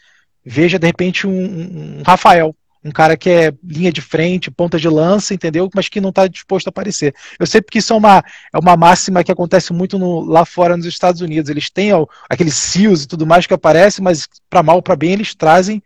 veja, 0.43 0.79
de 0.79 0.87
repente, 0.87 1.27
um, 1.27 1.99
um 1.99 2.03
Rafael 2.03 2.55
um 2.87 2.91
cara 2.91 3.17
que 3.17 3.29
é 3.29 3.53
linha 3.61 3.91
de 3.91 4.01
frente, 4.01 4.49
ponta 4.49 4.79
de 4.79 4.87
lança, 4.87 5.33
entendeu? 5.33 5.69
Mas 5.75 5.89
que 5.89 5.99
não 5.99 6.09
está 6.09 6.25
disposto 6.27 6.67
a 6.67 6.69
aparecer. 6.69 7.13
Eu 7.37 7.45
sei 7.45 7.61
porque 7.61 7.79
isso 7.79 7.91
é 7.91 7.95
uma, 7.95 8.23
é 8.53 8.57
uma 8.57 8.77
máxima 8.77 9.23
que 9.23 9.31
acontece 9.31 9.73
muito 9.73 9.99
no, 9.99 10.21
lá 10.21 10.45
fora 10.45 10.77
nos 10.77 10.85
Estados 10.85 11.19
Unidos. 11.19 11.49
Eles 11.49 11.69
têm 11.69 11.93
ó, 11.93 12.05
aqueles 12.29 12.55
CIOs 12.55 13.03
e 13.03 13.07
tudo 13.07 13.27
mais 13.27 13.45
que 13.45 13.53
aparece, 13.53 14.01
mas 14.01 14.27
para 14.49 14.63
mal 14.63 14.77
ou 14.77 14.81
para 14.81 14.95
bem 14.95 15.11
eles 15.11 15.35
trazem 15.35 15.83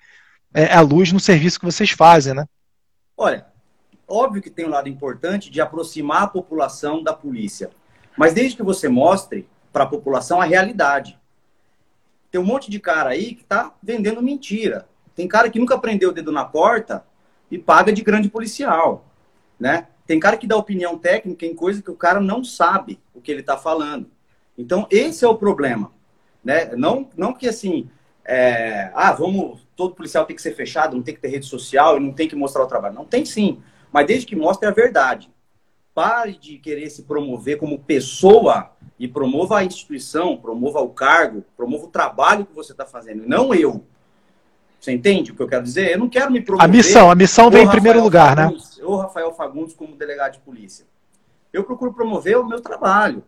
é, 0.54 0.72
a 0.72 0.82
luz 0.82 1.12
no 1.12 1.20
serviço 1.20 1.60
que 1.60 1.66
vocês 1.66 1.90
fazem, 1.90 2.36
né? 2.36 2.46
Olha, 3.18 3.48
óbvio 4.08 4.42
que 4.42 4.50
tem 4.50 4.66
um 4.66 4.70
lado 4.70 4.88
importante 4.88 5.50
de 5.50 5.60
aproximar 5.60 6.24
a 6.24 6.28
população 6.28 7.02
da 7.02 7.14
polícia. 7.14 7.72
Mas 8.16 8.34
desde 8.34 8.58
que 8.58 8.64
você 8.64 8.88
mostre 8.88 9.48
para 9.74 9.86
a 9.86 9.88
população 9.88 10.40
a 10.40 10.46
realidade. 10.46 11.18
Tem 12.30 12.40
um 12.40 12.46
monte 12.46 12.70
de 12.70 12.80
cara 12.80 13.10
aí 13.10 13.34
que 13.34 13.42
está 13.42 13.74
vendendo 13.82 14.22
mentira 14.22 14.88
tem 15.22 15.28
cara 15.28 15.52
que 15.52 15.60
nunca 15.60 15.78
prendeu 15.78 16.10
o 16.10 16.12
dedo 16.12 16.32
na 16.32 16.44
porta 16.44 17.06
e 17.52 17.56
paga 17.56 17.94
de 17.94 18.02
grande 18.02 18.28
policial, 18.28 19.06
né? 19.60 19.86
Tem 20.08 20.20
cara 20.20 20.36
que 20.36 20.48
dá 20.48 20.58
opinião 20.58 20.98
técnica 20.98 21.46
em 21.46 21.54
coisa 21.54 21.80
que 21.80 21.92
o 21.92 21.96
cara 21.96 22.20
não 22.20 22.44
sabe 22.44 23.00
o 23.14 23.22
que 23.22 23.32
ele 23.32 23.42
está 23.42 23.56
falando. 23.56 24.10
Então, 24.58 24.88
esse 24.90 25.24
é 25.24 25.28
o 25.28 25.36
problema, 25.36 25.92
né? 26.44 26.76
Não, 26.76 27.08
não 27.16 27.34
que 27.34 27.48
assim, 27.48 27.88
é, 28.26 28.92
ah, 28.96 29.12
vamos, 29.12 29.62
todo 29.76 29.94
policial 29.94 30.26
tem 30.26 30.36
que 30.36 30.42
ser 30.42 30.56
fechado, 30.56 30.96
não 30.96 31.04
tem 31.04 31.14
que 31.14 31.22
ter 31.22 31.28
rede 31.28 31.46
social 31.46 31.98
e 31.98 32.00
não 32.00 32.14
tem 32.14 32.28
que 32.28 32.36
mostrar 32.36 32.64
o 32.64 32.68
trabalho. 32.68 32.96
Não 32.96 33.06
tem 33.06 33.24
sim, 33.24 33.62
mas 33.92 34.08
desde 34.08 34.26
que 34.26 34.36
mostre 34.36 34.68
a 34.68 34.72
verdade. 34.72 35.30
Pare 35.94 36.36
de 36.36 36.58
querer 36.58 36.90
se 36.90 37.04
promover 37.04 37.60
como 37.60 37.78
pessoa 37.78 38.72
e 38.98 39.08
promova 39.08 39.60
a 39.60 39.64
instituição, 39.64 40.36
promova 40.36 40.80
o 40.80 40.90
cargo, 40.90 41.46
promova 41.56 41.86
o 41.86 41.90
trabalho 41.90 42.46
que 42.46 42.56
você 42.56 42.72
está 42.72 42.88
fazendo, 42.88 43.28
não 43.28 43.54
eu. 43.54 43.86
Você 44.82 44.92
entende 44.92 45.32
o 45.32 45.36
que 45.36 45.42
eu 45.44 45.48
quero 45.48 45.62
dizer? 45.62 45.92
Eu 45.92 46.00
não 46.00 46.10
quero 46.10 46.32
me 46.32 46.42
promover. 46.42 46.66
A 46.66 46.68
missão, 46.68 47.12
a 47.12 47.14
missão 47.14 47.52
vem 47.52 47.66
em 47.66 47.70
primeiro 47.70 48.02
lugar, 48.02 48.36
né? 48.36 48.46
Fagundes, 48.46 48.78
né? 48.78 48.84
Ou 48.84 48.96
Rafael 48.98 49.32
Fagundes 49.32 49.76
como 49.76 49.96
delegado 49.96 50.34
de 50.34 50.40
polícia. 50.40 50.88
Eu 51.54 51.64
procuro 51.64 51.94
promover 51.94 52.40
o 52.40 52.48
meu 52.48 52.60
trabalho. 52.60 53.24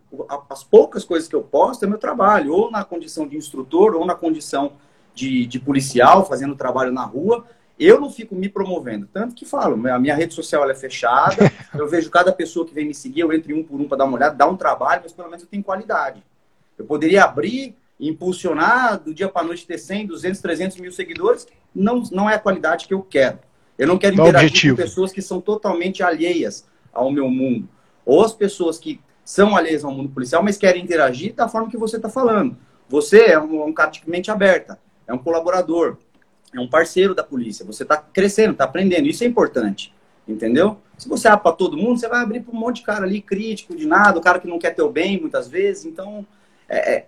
As 0.49 0.63
poucas 0.63 1.05
coisas 1.05 1.29
que 1.29 1.35
eu 1.35 1.43
posto 1.43 1.85
é 1.85 1.87
meu 1.87 1.99
trabalho, 1.99 2.51
ou 2.51 2.71
na 2.71 2.83
condição 2.83 3.27
de 3.27 3.37
instrutor, 3.37 3.93
ou 3.93 4.03
na 4.03 4.15
condição 4.15 4.73
de, 5.13 5.45
de 5.45 5.59
policial, 5.59 6.25
fazendo 6.25 6.55
trabalho 6.55 6.91
na 6.91 7.03
rua. 7.03 7.45
Eu 7.77 8.01
não 8.01 8.09
fico 8.09 8.33
me 8.33 8.49
promovendo, 8.49 9.07
tanto 9.11 9.35
que 9.35 9.45
falo, 9.45 9.87
a 9.87 9.99
minha 9.99 10.15
rede 10.15 10.33
social 10.33 10.67
é 10.67 10.73
fechada, 10.73 11.51
eu 11.73 11.87
vejo 11.87 12.09
cada 12.09 12.31
pessoa 12.31 12.65
que 12.65 12.73
vem 12.73 12.85
me 12.85 12.93
seguir, 12.95 13.21
eu 13.21 13.33
entro 13.33 13.51
em 13.51 13.59
um 13.59 13.63
por 13.63 13.79
um 13.79 13.87
para 13.87 13.97
dar 13.97 14.05
uma 14.05 14.15
olhada, 14.15 14.35
dá 14.35 14.47
um 14.47 14.55
trabalho, 14.55 15.01
mas 15.03 15.11
pelo 15.11 15.27
menos 15.27 15.43
eu 15.43 15.49
tenho 15.49 15.63
qualidade. 15.63 16.23
Eu 16.77 16.85
poderia 16.85 17.23
abrir, 17.23 17.75
impulsionar, 17.99 18.99
do 18.99 19.13
dia 19.13 19.29
para 19.29 19.45
noite 19.45 19.65
ter 19.65 19.77
100, 19.77 20.07
200, 20.07 20.41
300 20.41 20.77
mil 20.77 20.91
seguidores, 20.91 21.47
não, 21.73 22.03
não 22.11 22.29
é 22.29 22.35
a 22.35 22.39
qualidade 22.39 22.87
que 22.87 22.93
eu 22.93 23.01
quero. 23.01 23.39
Eu 23.77 23.87
não 23.87 23.97
quero 23.97 24.13
interagir 24.13 24.47
objetivo. 24.47 24.75
com 24.75 24.83
pessoas 24.83 25.11
que 25.11 25.21
são 25.21 25.41
totalmente 25.41 26.03
alheias 26.03 26.65
ao 26.91 27.11
meu 27.11 27.29
mundo. 27.29 27.67
Ou 28.05 28.23
as 28.23 28.33
pessoas 28.33 28.77
que 28.77 28.99
são 29.25 29.55
alheias 29.55 29.83
ao 29.83 29.91
mundo 29.91 30.09
policial, 30.09 30.43
mas 30.43 30.57
querem 30.57 30.83
interagir 30.83 31.33
da 31.33 31.47
forma 31.47 31.69
que 31.69 31.77
você 31.77 31.95
está 31.95 32.09
falando. 32.09 32.57
Você 32.89 33.25
é 33.25 33.39
um, 33.39 33.65
um 33.65 33.73
cara 33.73 33.89
de 33.89 34.07
mente 34.07 34.29
aberta, 34.29 34.77
é 35.07 35.13
um 35.13 35.17
colaborador, 35.17 35.97
é 36.53 36.59
um 36.59 36.67
parceiro 36.67 37.15
da 37.15 37.23
polícia. 37.23 37.65
Você 37.65 37.83
está 37.83 37.97
crescendo, 37.97 38.51
está 38.51 38.65
aprendendo. 38.65 39.07
Isso 39.07 39.23
é 39.23 39.27
importante, 39.27 39.93
entendeu? 40.27 40.77
Se 40.97 41.07
você 41.09 41.27
abre 41.27 41.43
para 41.43 41.53
todo 41.53 41.77
mundo, 41.77 41.99
você 41.99 42.07
vai 42.07 42.21
abrir 42.21 42.41
para 42.41 42.53
um 42.53 42.59
monte 42.59 42.77
de 42.77 42.83
cara 42.83 43.05
ali 43.05 43.21
crítico 43.21 43.75
de 43.75 43.87
nada, 43.87 44.19
o 44.19 44.21
cara 44.21 44.39
que 44.39 44.47
não 44.47 44.59
quer 44.59 44.71
teu 44.71 44.91
bem 44.91 45.19
muitas 45.19 45.47
vezes. 45.47 45.85
Então, 45.85 46.25
é, 46.69 46.93
é 46.95 47.05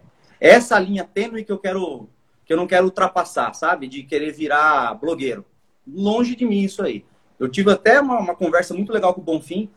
essa 0.50 0.78
linha 0.80 1.04
tênue 1.04 1.44
que 1.44 1.52
eu 1.52 1.58
quero 1.58 2.08
que 2.46 2.54
eu 2.54 2.58
não 2.58 2.68
quero 2.68 2.86
ultrapassar, 2.86 3.54
sabe? 3.56 3.88
De 3.88 4.04
querer 4.04 4.32
virar 4.32 4.94
blogueiro. 4.94 5.44
Longe 5.88 6.36
de 6.36 6.46
mim 6.46 6.62
isso 6.62 6.84
aí. 6.84 7.04
Eu 7.40 7.50
tive 7.50 7.72
até 7.72 8.00
uma, 8.00 8.20
uma 8.20 8.36
conversa 8.36 8.74
muito 8.74 8.94
legal 8.94 9.14
com 9.14 9.22
o 9.22 9.24
Bonfim 9.24 9.70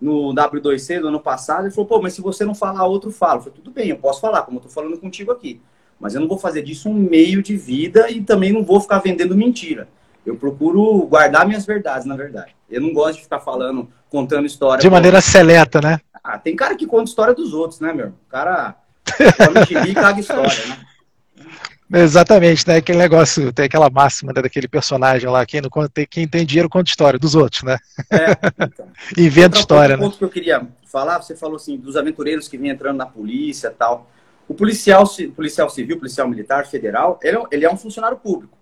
no 0.00 0.32
W2C 0.32 1.00
do 1.00 1.08
ano 1.08 1.20
passado. 1.20 1.64
Ele 1.64 1.74
falou, 1.74 1.88
pô, 1.88 2.00
mas 2.00 2.14
se 2.14 2.20
você 2.20 2.44
não 2.44 2.54
falar, 2.54 2.86
outro 2.86 3.10
fala. 3.10 3.38
Eu 3.38 3.40
falei, 3.40 3.56
tudo 3.56 3.72
bem, 3.72 3.88
eu 3.88 3.98
posso 3.98 4.20
falar, 4.20 4.42
como 4.42 4.58
eu 4.58 4.62
tô 4.62 4.68
falando 4.68 4.98
contigo 4.98 5.32
aqui. 5.32 5.60
Mas 5.98 6.14
eu 6.14 6.20
não 6.20 6.28
vou 6.28 6.38
fazer 6.38 6.62
disso 6.62 6.88
um 6.88 6.94
meio 6.94 7.42
de 7.42 7.56
vida 7.56 8.08
e 8.08 8.22
também 8.22 8.52
não 8.52 8.64
vou 8.64 8.80
ficar 8.80 8.98
vendendo 9.00 9.36
mentira. 9.36 9.88
Eu 10.24 10.36
procuro 10.36 11.04
guardar 11.06 11.46
minhas 11.46 11.66
verdades, 11.66 12.06
na 12.06 12.16
verdade. 12.16 12.54
Eu 12.70 12.80
não 12.80 12.92
gosto 12.92 13.16
de 13.16 13.24
ficar 13.24 13.40
falando, 13.40 13.88
contando 14.08 14.46
história. 14.46 14.80
De 14.80 14.90
maneira 14.90 15.20
seleta, 15.20 15.80
né? 15.80 16.00
Ah, 16.22 16.38
tem 16.38 16.54
cara 16.54 16.76
que 16.76 16.86
conta 16.86 17.04
história 17.04 17.34
dos 17.34 17.52
outros, 17.52 17.80
né, 17.80 17.92
meu? 17.92 18.08
O 18.08 18.30
cara 18.30 18.76
come 19.74 19.94
caga 19.94 20.20
história, 20.20 20.66
né? 20.66 20.78
Exatamente, 21.94 22.66
né? 22.66 22.76
Aquele 22.76 22.98
negócio, 22.98 23.52
tem 23.52 23.66
aquela 23.66 23.90
máxima 23.90 24.32
né, 24.32 24.40
daquele 24.40 24.66
personagem 24.66 25.28
lá, 25.28 25.44
quem, 25.44 25.60
não 25.60 25.68
conta, 25.68 26.06
quem 26.06 26.26
tem 26.26 26.46
dinheiro 26.46 26.68
conta 26.68 26.88
história 26.88 27.18
dos 27.18 27.34
outros, 27.34 27.62
né? 27.62 27.78
É, 28.10 28.64
então. 28.64 28.86
Inventa 29.18 29.58
história, 29.58 29.96
né? 29.96 30.02
ponto 30.02 30.16
que 30.16 30.24
eu 30.24 30.30
queria 30.30 30.66
falar, 30.86 31.20
você 31.20 31.36
falou 31.36 31.56
assim, 31.56 31.76
dos 31.76 31.96
aventureiros 31.96 32.48
que 32.48 32.56
vêm 32.56 32.70
entrando 32.70 32.96
na 32.96 33.06
polícia 33.06 33.68
e 33.68 33.70
tal. 33.72 34.10
O 34.48 34.54
policial, 34.54 35.04
policial 35.36 35.68
civil, 35.68 35.98
policial 35.98 36.26
militar, 36.28 36.66
federal, 36.66 37.20
ele, 37.22 37.36
é 37.36 37.42
ele 37.52 37.64
é 37.66 37.70
um 37.70 37.76
funcionário 37.76 38.16
público. 38.16 38.56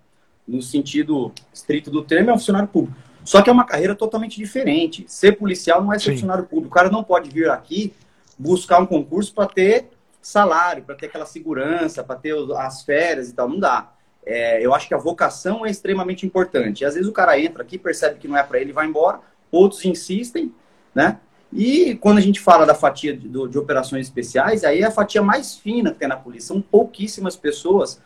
No 0.45 0.61
sentido 0.61 1.31
estrito 1.53 1.89
do 1.89 2.03
termo, 2.03 2.31
é 2.31 2.33
um 2.33 2.37
funcionário 2.37 2.67
público. 2.67 2.97
Só 3.23 3.41
que 3.41 3.49
é 3.49 3.53
uma 3.53 3.65
carreira 3.65 3.95
totalmente 3.95 4.37
diferente. 4.37 5.05
Ser 5.07 5.33
policial 5.37 5.81
não 5.81 5.93
é 5.93 5.99
ser 5.99 6.05
Sim. 6.05 6.11
funcionário 6.13 6.43
público. 6.45 6.67
O 6.67 6.75
cara 6.75 6.89
não 6.89 7.03
pode 7.03 7.29
vir 7.29 7.49
aqui 7.49 7.93
buscar 8.37 8.79
um 8.79 8.85
concurso 8.85 9.33
para 9.33 9.47
ter 9.47 9.89
salário, 10.21 10.83
para 10.83 10.95
ter 10.95 11.07
aquela 11.07 11.25
segurança, 11.25 12.03
para 12.03 12.15
ter 12.15 12.35
as 12.57 12.83
férias 12.83 13.29
e 13.29 13.33
tal. 13.33 13.49
Não 13.49 13.59
dá. 13.59 13.91
É, 14.25 14.63
eu 14.63 14.73
acho 14.73 14.87
que 14.87 14.93
a 14.93 14.97
vocação 14.97 15.65
é 15.65 15.69
extremamente 15.69 16.25
importante. 16.25 16.81
E 16.81 16.85
às 16.85 16.93
vezes 16.93 17.09
o 17.09 17.13
cara 17.13 17.39
entra 17.39 17.63
aqui, 17.63 17.77
percebe 17.77 18.19
que 18.19 18.27
não 18.27 18.37
é 18.37 18.43
para 18.43 18.59
ele 18.59 18.71
vai 18.71 18.85
embora. 18.85 19.19
Outros 19.51 19.83
insistem, 19.83 20.53
né? 20.93 21.19
E 21.51 21.95
quando 21.95 22.19
a 22.19 22.21
gente 22.21 22.39
fala 22.39 22.65
da 22.65 22.73
fatia 22.73 23.15
de, 23.15 23.27
de, 23.27 23.57
operações 23.57 24.05
especiais, 24.05 24.63
aí 24.63 24.81
é 24.81 24.85
a 24.85 24.91
fatia 24.91 25.21
mais 25.21 25.55
fina 25.55 25.91
que 25.91 25.99
tem 25.99 26.07
na 26.07 26.15
polícia. 26.15 26.47
São 26.47 26.61
pouquíssimas 26.61 27.35
pessoas 27.35 28.01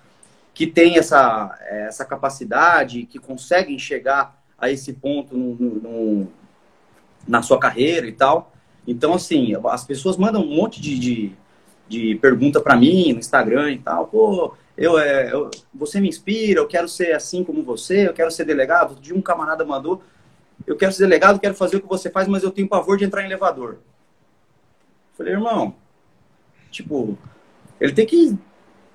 que 0.54 0.66
têm 0.66 0.98
essa, 0.98 1.56
essa 1.70 2.06
capacidade, 2.06 3.06
que 3.06 3.20
conseguem 3.20 3.78
chegar 3.78 4.42
a 4.58 4.72
esse 4.72 4.94
ponto 4.94 5.38
no, 5.38 5.54
no, 5.56 5.76
no, 5.76 6.28
na 7.28 7.42
sua 7.42 7.60
carreira 7.60 8.08
e 8.08 8.14
tal. 8.14 8.52
Então, 8.88 9.14
assim, 9.14 9.54
as 9.70 9.84
pessoas 9.84 10.18
mandam 10.18 10.42
um 10.42 10.56
monte 10.56 10.82
de, 10.82 10.98
de 10.98 11.36
de 11.88 12.16
pergunta 12.16 12.60
para 12.60 12.76
mim 12.76 13.14
no 13.14 13.20
Instagram 13.20 13.72
e 13.72 13.80
tal. 13.80 14.08
Pô, 14.08 14.54
eu, 14.78 14.98
é, 15.00 15.32
eu, 15.32 15.50
você 15.74 16.00
me 16.00 16.10
inspira, 16.10 16.60
eu 16.60 16.68
quero 16.68 16.88
ser 16.88 17.14
assim 17.14 17.44
como 17.44 17.64
você, 17.64 18.08
eu 18.08 18.14
quero 18.14 18.32
ser 18.32 18.46
delegado. 18.46 19.00
De 19.00 19.14
um 19.14 19.22
camarada 19.22 19.64
mandou, 19.64 20.04
eu 20.66 20.76
quero 20.76 20.92
ser 20.92 21.04
delegado, 21.04 21.40
quero 21.40 21.56
fazer 21.56 21.78
o 21.78 21.82
que 21.82 21.88
você 21.88 22.10
faz, 22.10 22.28
mas 22.28 22.44
eu 22.44 22.52
tenho 22.52 22.68
pavor 22.68 22.98
de 22.98 23.06
entrar 23.06 23.22
em 23.22 23.26
elevador. 23.26 23.78
Falei, 25.18 25.34
irmão, 25.34 25.76
tipo, 26.72 27.18
ele 27.80 27.94
tem 27.94 28.06
que 28.06 28.38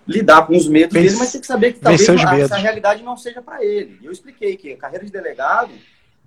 lidar 0.07 0.47
com 0.47 0.57
os 0.57 0.69
medos 0.69 0.93
dele, 0.93 1.17
mas 1.17 1.33
tem 1.33 1.41
que 1.41 1.47
saber 1.47 1.73
que 1.73 1.81
talvez 1.81 2.09
essa 2.09 2.57
realidade 2.57 3.03
não 3.03 3.17
seja 3.17 3.41
para 3.41 3.65
ele. 3.65 3.99
E 4.03 4.07
eu 4.07 4.13
expliquei 4.13 4.57
que 4.57 4.73
a 4.73 4.77
carreira 4.77 5.05
de 5.05 5.13
delegado 5.13 5.71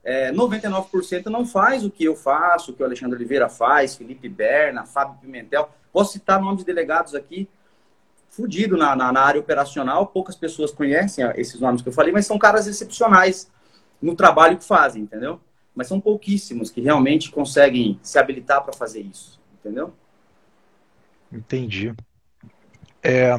é, 0.04 0.32
99% 0.34 1.28
não 1.28 1.46
faz 1.46 1.86
o 1.86 1.90
que 1.90 2.04
eu 2.04 2.16
faço, 2.16 2.72
o 2.72 2.74
que 2.74 2.84
o 2.84 2.86
Alexandre 2.86 3.16
Oliveira 3.16 3.48
faz, 3.48 3.96
Felipe 3.96 4.28
Berna, 4.28 4.86
Fábio 4.86 5.18
Pimentel. 5.22 5.70
Posso 5.94 6.14
citar 6.14 6.42
nomes 6.42 6.60
de 6.60 6.66
delegados 6.66 7.16
aqui, 7.16 7.48
fudido 8.30 8.76
na, 8.76 8.96
na, 8.96 9.14
na, 9.14 9.22
área 9.22 9.40
operacional. 9.40 10.08
Poucas 10.08 10.36
pessoas 10.36 10.72
conhecem 10.72 11.24
esses 11.36 11.60
nomes 11.60 11.82
que 11.82 11.88
eu 11.88 11.94
falei, 11.94 12.12
mas 12.12 12.26
são 12.26 12.38
caras 12.38 12.68
excepcionais 12.68 13.50
no 14.02 14.16
trabalho 14.16 14.58
que 14.58 14.66
fazem, 14.66 15.04
entendeu? 15.04 15.40
Mas 15.74 15.88
são 15.88 16.02
pouquíssimos 16.02 16.70
que 16.70 16.82
realmente 16.82 17.32
conseguem 17.32 17.98
se 18.04 18.20
habilitar 18.20 18.62
para 18.62 18.74
fazer 18.74 19.02
isso, 19.02 19.40
entendeu? 19.60 19.94
Entendi. 21.32 21.94
É, 23.02 23.38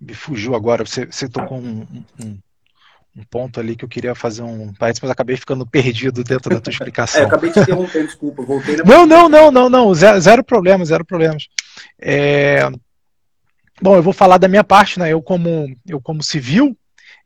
me 0.00 0.14
fugiu 0.14 0.54
agora, 0.54 0.84
você, 0.84 1.06
você 1.06 1.28
tocou 1.28 1.58
um, 1.58 1.86
um, 2.22 2.38
um 3.16 3.22
ponto 3.22 3.60
ali 3.60 3.76
que 3.76 3.84
eu 3.84 3.88
queria 3.88 4.14
fazer 4.14 4.42
um 4.42 4.72
parênteses, 4.74 5.02
mas 5.02 5.10
acabei 5.10 5.36
ficando 5.36 5.64
perdido 5.64 6.24
dentro 6.24 6.50
da 6.50 6.60
tua 6.60 6.70
explicação. 6.72 7.20
é, 7.20 7.24
eu 7.24 7.28
acabei 7.28 7.50
te 7.50 7.60
interrompendo, 7.60 8.06
desculpa, 8.06 8.42
voltei 8.42 8.76
na... 8.76 8.84
Não, 8.84 9.06
não, 9.06 9.28
não, 9.28 9.50
não, 9.50 9.70
não, 9.70 9.94
zero, 9.94 10.20
zero 10.20 10.44
problemas, 10.44 10.88
zero 10.88 11.04
problemas. 11.04 11.48
É... 12.00 12.68
Bom, 13.80 13.96
eu 13.96 14.02
vou 14.02 14.12
falar 14.12 14.38
da 14.38 14.48
minha 14.48 14.64
parte, 14.64 14.98
né? 14.98 15.12
Eu 15.12 15.20
como, 15.22 15.66
eu 15.86 16.00
como 16.00 16.22
civil, 16.22 16.76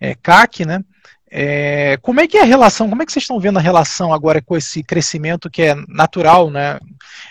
é, 0.00 0.14
CAC, 0.14 0.64
né? 0.64 0.82
É, 1.30 1.98
como 2.00 2.20
é 2.20 2.26
que 2.26 2.38
é 2.38 2.42
a 2.42 2.46
relação, 2.46 2.88
como 2.88 3.02
é 3.02 3.06
que 3.06 3.12
vocês 3.12 3.24
estão 3.24 3.38
vendo 3.38 3.58
a 3.58 3.62
relação 3.62 4.12
agora 4.12 4.40
com 4.40 4.56
esse 4.56 4.82
crescimento 4.82 5.50
que 5.50 5.62
é 5.62 5.74
natural, 5.86 6.50
né? 6.50 6.78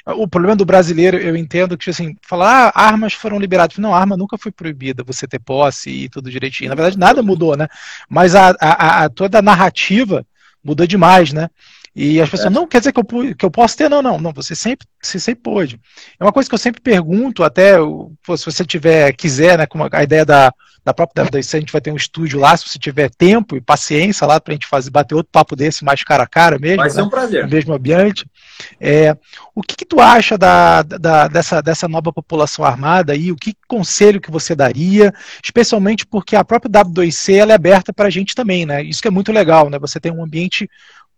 O 0.06 0.28
problema 0.28 0.56
do 0.56 0.66
brasileiro, 0.66 1.18
eu 1.18 1.36
entendo 1.36 1.78
que, 1.78 1.90
assim, 1.90 2.16
falar, 2.22 2.72
ah, 2.74 2.86
armas 2.88 3.14
foram 3.14 3.40
liberadas. 3.40 3.78
Não, 3.78 3.94
arma 3.94 4.16
nunca 4.16 4.38
foi 4.38 4.52
proibida, 4.52 5.04
você 5.04 5.28
ter 5.28 5.40
posse 5.40 5.90
e 5.90 6.10
tudo 6.10 6.32
direitinho. 6.32 6.70
Na 6.70 6.76
verdade, 6.76 6.98
nada 6.98 7.24
mudou, 7.24 7.58
né? 7.58 7.68
Mas 8.10 8.36
a, 8.36 8.56
a, 8.60 9.06
a 9.06 9.10
toda 9.10 9.40
a 9.40 9.42
narrativa 9.42 10.26
mudou 10.64 10.86
demais, 10.86 11.34
né? 11.34 11.50
E 12.00 12.22
as 12.22 12.30
pessoas, 12.30 12.52
é. 12.52 12.54
não, 12.54 12.68
quer 12.68 12.78
dizer 12.78 12.94
que 12.94 13.00
eu, 13.00 13.36
que 13.36 13.44
eu 13.44 13.50
posso 13.50 13.76
ter? 13.76 13.90
Não, 13.90 14.04
não, 14.04 14.20
não, 14.20 14.32
você 14.32 14.54
sempre, 14.54 14.86
você 15.02 15.20
sempre 15.20 15.42
pôde. 15.42 15.82
É 16.20 16.24
uma 16.24 16.32
coisa 16.32 16.48
que 16.48 16.54
eu 16.54 16.60
sempre 16.60 16.80
pergunto, 16.80 17.44
até 17.44 17.78
se 17.78 18.46
você 18.46 18.64
tiver, 18.64 19.12
quiser, 19.14 19.58
né, 19.58 19.66
como 19.66 19.90
a 19.92 20.04
ideia 20.04 20.24
da, 20.24 20.54
da 20.86 20.94
própria 20.94 21.26
WWC, 21.26 21.58
a 21.58 21.60
gente 21.60 21.72
vai 21.72 21.82
ter 21.82 21.92
um 21.92 21.98
estúdio 21.98 22.40
lá, 22.40 22.56
se 22.56 22.70
você 22.70 22.80
tiver 22.80 23.10
tempo 23.10 23.58
e 23.58 23.62
paciência 23.62 24.26
lá 24.28 24.40
para 24.40 24.54
a 24.54 24.56
gente 24.56 24.68
fazer, 24.68 24.90
bater 24.90 25.16
outro 25.16 25.32
papo 25.32 25.56
desse 25.56 25.84
mais 25.84 26.02
cara 26.02 26.24
a 26.24 26.28
cara 26.28 26.58
mesmo. 26.58 26.78
Vai 26.78 26.90
ser 26.90 26.98
né, 26.98 27.04
um 27.04 27.10
prazer. 27.10 27.44
No 27.44 27.50
mesmo 27.50 27.74
ambiente. 27.74 28.26
É, 28.80 29.18
o 29.54 29.62
que, 29.62 29.76
que 29.76 29.86
tu 29.86 30.00
acha 30.00 30.38
da, 30.38 30.84
da, 30.84 31.28
dessa, 31.28 31.62
dessa 31.62 31.88
nova 31.90 32.14
população 32.14 32.64
armada 32.64 33.12
aí? 33.12 33.34
O 33.34 33.36
que 33.36 33.54
conselho 33.68 34.22
que 34.22 34.32
você 34.32 34.56
daria? 34.56 35.14
Especialmente 35.44 36.06
porque 36.06 36.36
a 36.36 36.46
própria 36.46 36.72
W2C 36.72 37.36
ela 37.36 37.52
é 37.52 37.56
aberta 37.56 37.92
para 37.92 38.08
a 38.08 38.12
gente 38.12 38.34
também, 38.34 38.66
né? 38.66 38.82
Isso 38.82 39.02
que 39.02 39.10
é 39.10 39.12
muito 39.12 39.32
legal, 39.32 39.70
né? 39.70 39.78
Você 39.80 40.00
tem 40.00 40.12
um 40.12 40.24
ambiente 40.24 40.70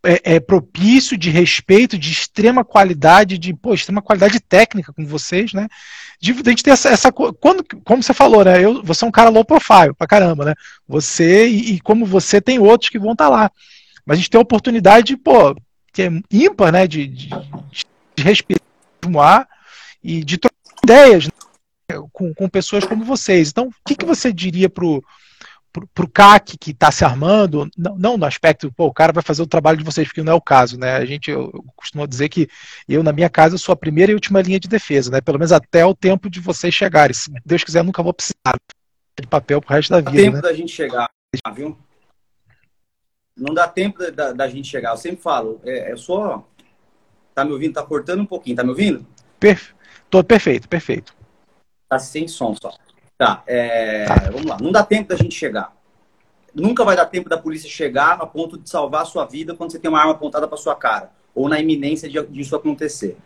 é, 0.03 0.35
é, 0.35 0.39
propício, 0.39 1.17
de 1.17 1.29
respeito, 1.29 1.97
de 1.97 2.11
extrema 2.11 2.63
qualidade, 2.63 3.37
de 3.37 3.53
pô, 3.53 3.73
extrema 3.73 4.01
qualidade 4.01 4.39
técnica 4.39 4.93
com 4.93 5.05
vocês, 5.05 5.53
né? 5.53 5.67
De, 6.19 6.33
de 6.33 6.49
a 6.49 6.51
gente 6.51 6.63
ter 6.63 6.71
essa, 6.71 6.89
essa, 6.89 7.11
quando, 7.11 7.63
como 7.83 8.01
você 8.01 8.13
falou, 8.13 8.43
né? 8.43 8.63
Eu, 8.63 8.81
você 8.83 9.03
é 9.03 9.07
um 9.07 9.11
cara 9.11 9.29
low 9.29 9.43
profile 9.43 9.93
pra 9.97 10.07
caramba, 10.07 10.45
né? 10.45 10.55
Você 10.87 11.47
e, 11.47 11.73
e 11.73 11.79
como 11.81 12.05
você 12.05 12.39
tem 12.39 12.59
outros 12.59 12.89
que 12.89 12.99
vão 12.99 13.11
estar 13.11 13.25
tá 13.25 13.29
lá, 13.29 13.51
mas 14.05 14.15
a 14.15 14.17
gente 14.17 14.29
tem 14.29 14.39
a 14.39 14.41
oportunidade, 14.41 15.17
pô, 15.17 15.55
que 15.91 16.03
é 16.03 16.11
ímpar, 16.31 16.71
né? 16.71 16.87
De, 16.87 17.05
de, 17.05 17.29
de 18.15 18.23
respirar 18.23 19.47
e 20.03 20.23
de 20.23 20.37
trocar 20.37 20.55
ideias 20.83 21.27
né? 21.27 21.31
com, 22.13 22.33
com 22.33 22.49
pessoas 22.49 22.85
como 22.85 23.03
vocês. 23.03 23.49
Então, 23.49 23.67
o 23.67 23.73
que, 23.85 23.95
que 23.95 24.05
você 24.05 24.31
diria 24.31 24.69
pro 24.69 25.03
para 25.71 26.05
o 26.05 26.09
CAC 26.09 26.57
que 26.57 26.71
está 26.71 26.91
se 26.91 27.05
armando, 27.05 27.69
não, 27.77 27.95
não, 27.95 28.17
no 28.17 28.25
aspecto, 28.25 28.71
pô, 28.71 28.87
o 28.87 28.93
cara 28.93 29.13
vai 29.13 29.23
fazer 29.23 29.41
o 29.41 29.47
trabalho 29.47 29.77
de 29.77 29.83
vocês, 29.83 30.07
porque 30.07 30.23
não 30.23 30.33
é 30.33 30.35
o 30.35 30.41
caso, 30.41 30.79
né? 30.79 30.95
A 30.95 31.05
gente, 31.05 31.29
eu, 31.29 31.51
eu 31.53 31.63
costumo 31.75 32.07
dizer 32.07 32.29
que 32.29 32.47
eu, 32.87 33.03
na 33.03 33.11
minha 33.11 33.29
casa, 33.29 33.57
sou 33.57 33.73
a 33.73 33.75
primeira 33.75 34.11
e 34.11 34.15
última 34.15 34.41
linha 34.41 34.59
de 34.59 34.67
defesa, 34.67 35.11
né? 35.11 35.21
Pelo 35.21 35.37
menos 35.37 35.51
até 35.51 35.85
o 35.85 35.93
tempo 35.93 36.29
de 36.29 36.39
vocês 36.39 36.73
chegarem. 36.73 37.13
Se 37.13 37.31
Deus 37.45 37.63
quiser, 37.63 37.83
nunca 37.83 38.01
vou 38.01 38.13
precisar 38.13 38.57
de 39.19 39.27
papel 39.27 39.61
pro 39.61 39.75
resto 39.75 39.91
da 39.91 39.97
vida. 39.97 40.11
Dá 40.11 40.17
tempo 40.17 40.35
né? 40.37 40.41
da 40.41 40.53
gente 40.53 40.71
chegar, 40.71 41.09
viu? 41.53 41.77
Não 43.37 43.53
dá 43.53 43.67
tempo 43.67 44.11
da, 44.11 44.33
da 44.33 44.47
gente 44.49 44.67
chegar. 44.67 44.91
Eu 44.91 44.97
sempre 44.97 45.21
falo, 45.21 45.61
é, 45.63 45.91
é, 45.91 45.95
só. 45.95 46.45
Tá 47.33 47.45
me 47.45 47.51
ouvindo? 47.51 47.73
Tá 47.73 47.83
cortando 47.83 48.21
um 48.21 48.25
pouquinho, 48.25 48.55
tá 48.55 48.63
me 48.63 48.69
ouvindo? 48.69 49.05
Perfe... 49.39 49.73
Tô 50.09 50.23
perfeito, 50.23 50.67
perfeito. 50.67 51.15
Tá 51.87 51.99
sem 51.99 52.27
som 52.27 52.55
só. 52.59 52.73
Tá, 53.19 53.43
é, 53.45 54.05
tá, 54.05 54.29
vamos 54.31 54.45
lá. 54.45 54.57
Não 54.61 54.71
dá 54.71 54.81
tempo 54.81 55.09
da 55.09 55.15
gente 55.17 55.35
chegar. 55.35 55.75
nunca 56.55 56.85
vai 56.85 56.95
dar 56.95 57.05
tempo 57.05 57.27
da 57.27 57.37
polícia 57.37 57.69
chegar 57.69 58.13
a 58.13 58.25
ponto 58.25 58.57
de 58.57 58.69
salvar 58.69 59.01
a 59.01 59.05
sua 59.05 59.25
vida 59.25 59.53
quando 59.53 59.73
você 59.73 59.77
tem 59.77 59.89
uma 59.89 59.99
arma 59.99 60.13
apontada 60.13 60.47
para 60.47 60.57
sua 60.57 60.73
cara, 60.73 61.11
ou 61.35 61.49
na 61.49 61.59
iminência 61.59 62.07
de, 62.07 62.25
disso 62.27 62.55
acontecer. 62.55 63.17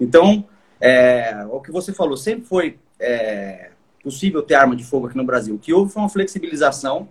Então, 0.00 0.44
é, 0.80 1.46
o 1.48 1.60
que 1.60 1.70
você 1.70 1.92
falou, 1.92 2.16
sempre 2.16 2.44
foi 2.44 2.80
é, 2.98 3.70
possível 4.02 4.42
ter 4.42 4.56
arma 4.56 4.74
de 4.74 4.82
fogo 4.82 5.06
aqui 5.06 5.16
no 5.16 5.22
Brasil. 5.22 5.54
O 5.54 5.60
que 5.60 5.72
houve 5.72 5.92
foi 5.92 6.02
uma 6.02 6.08
flexibilização, 6.08 7.08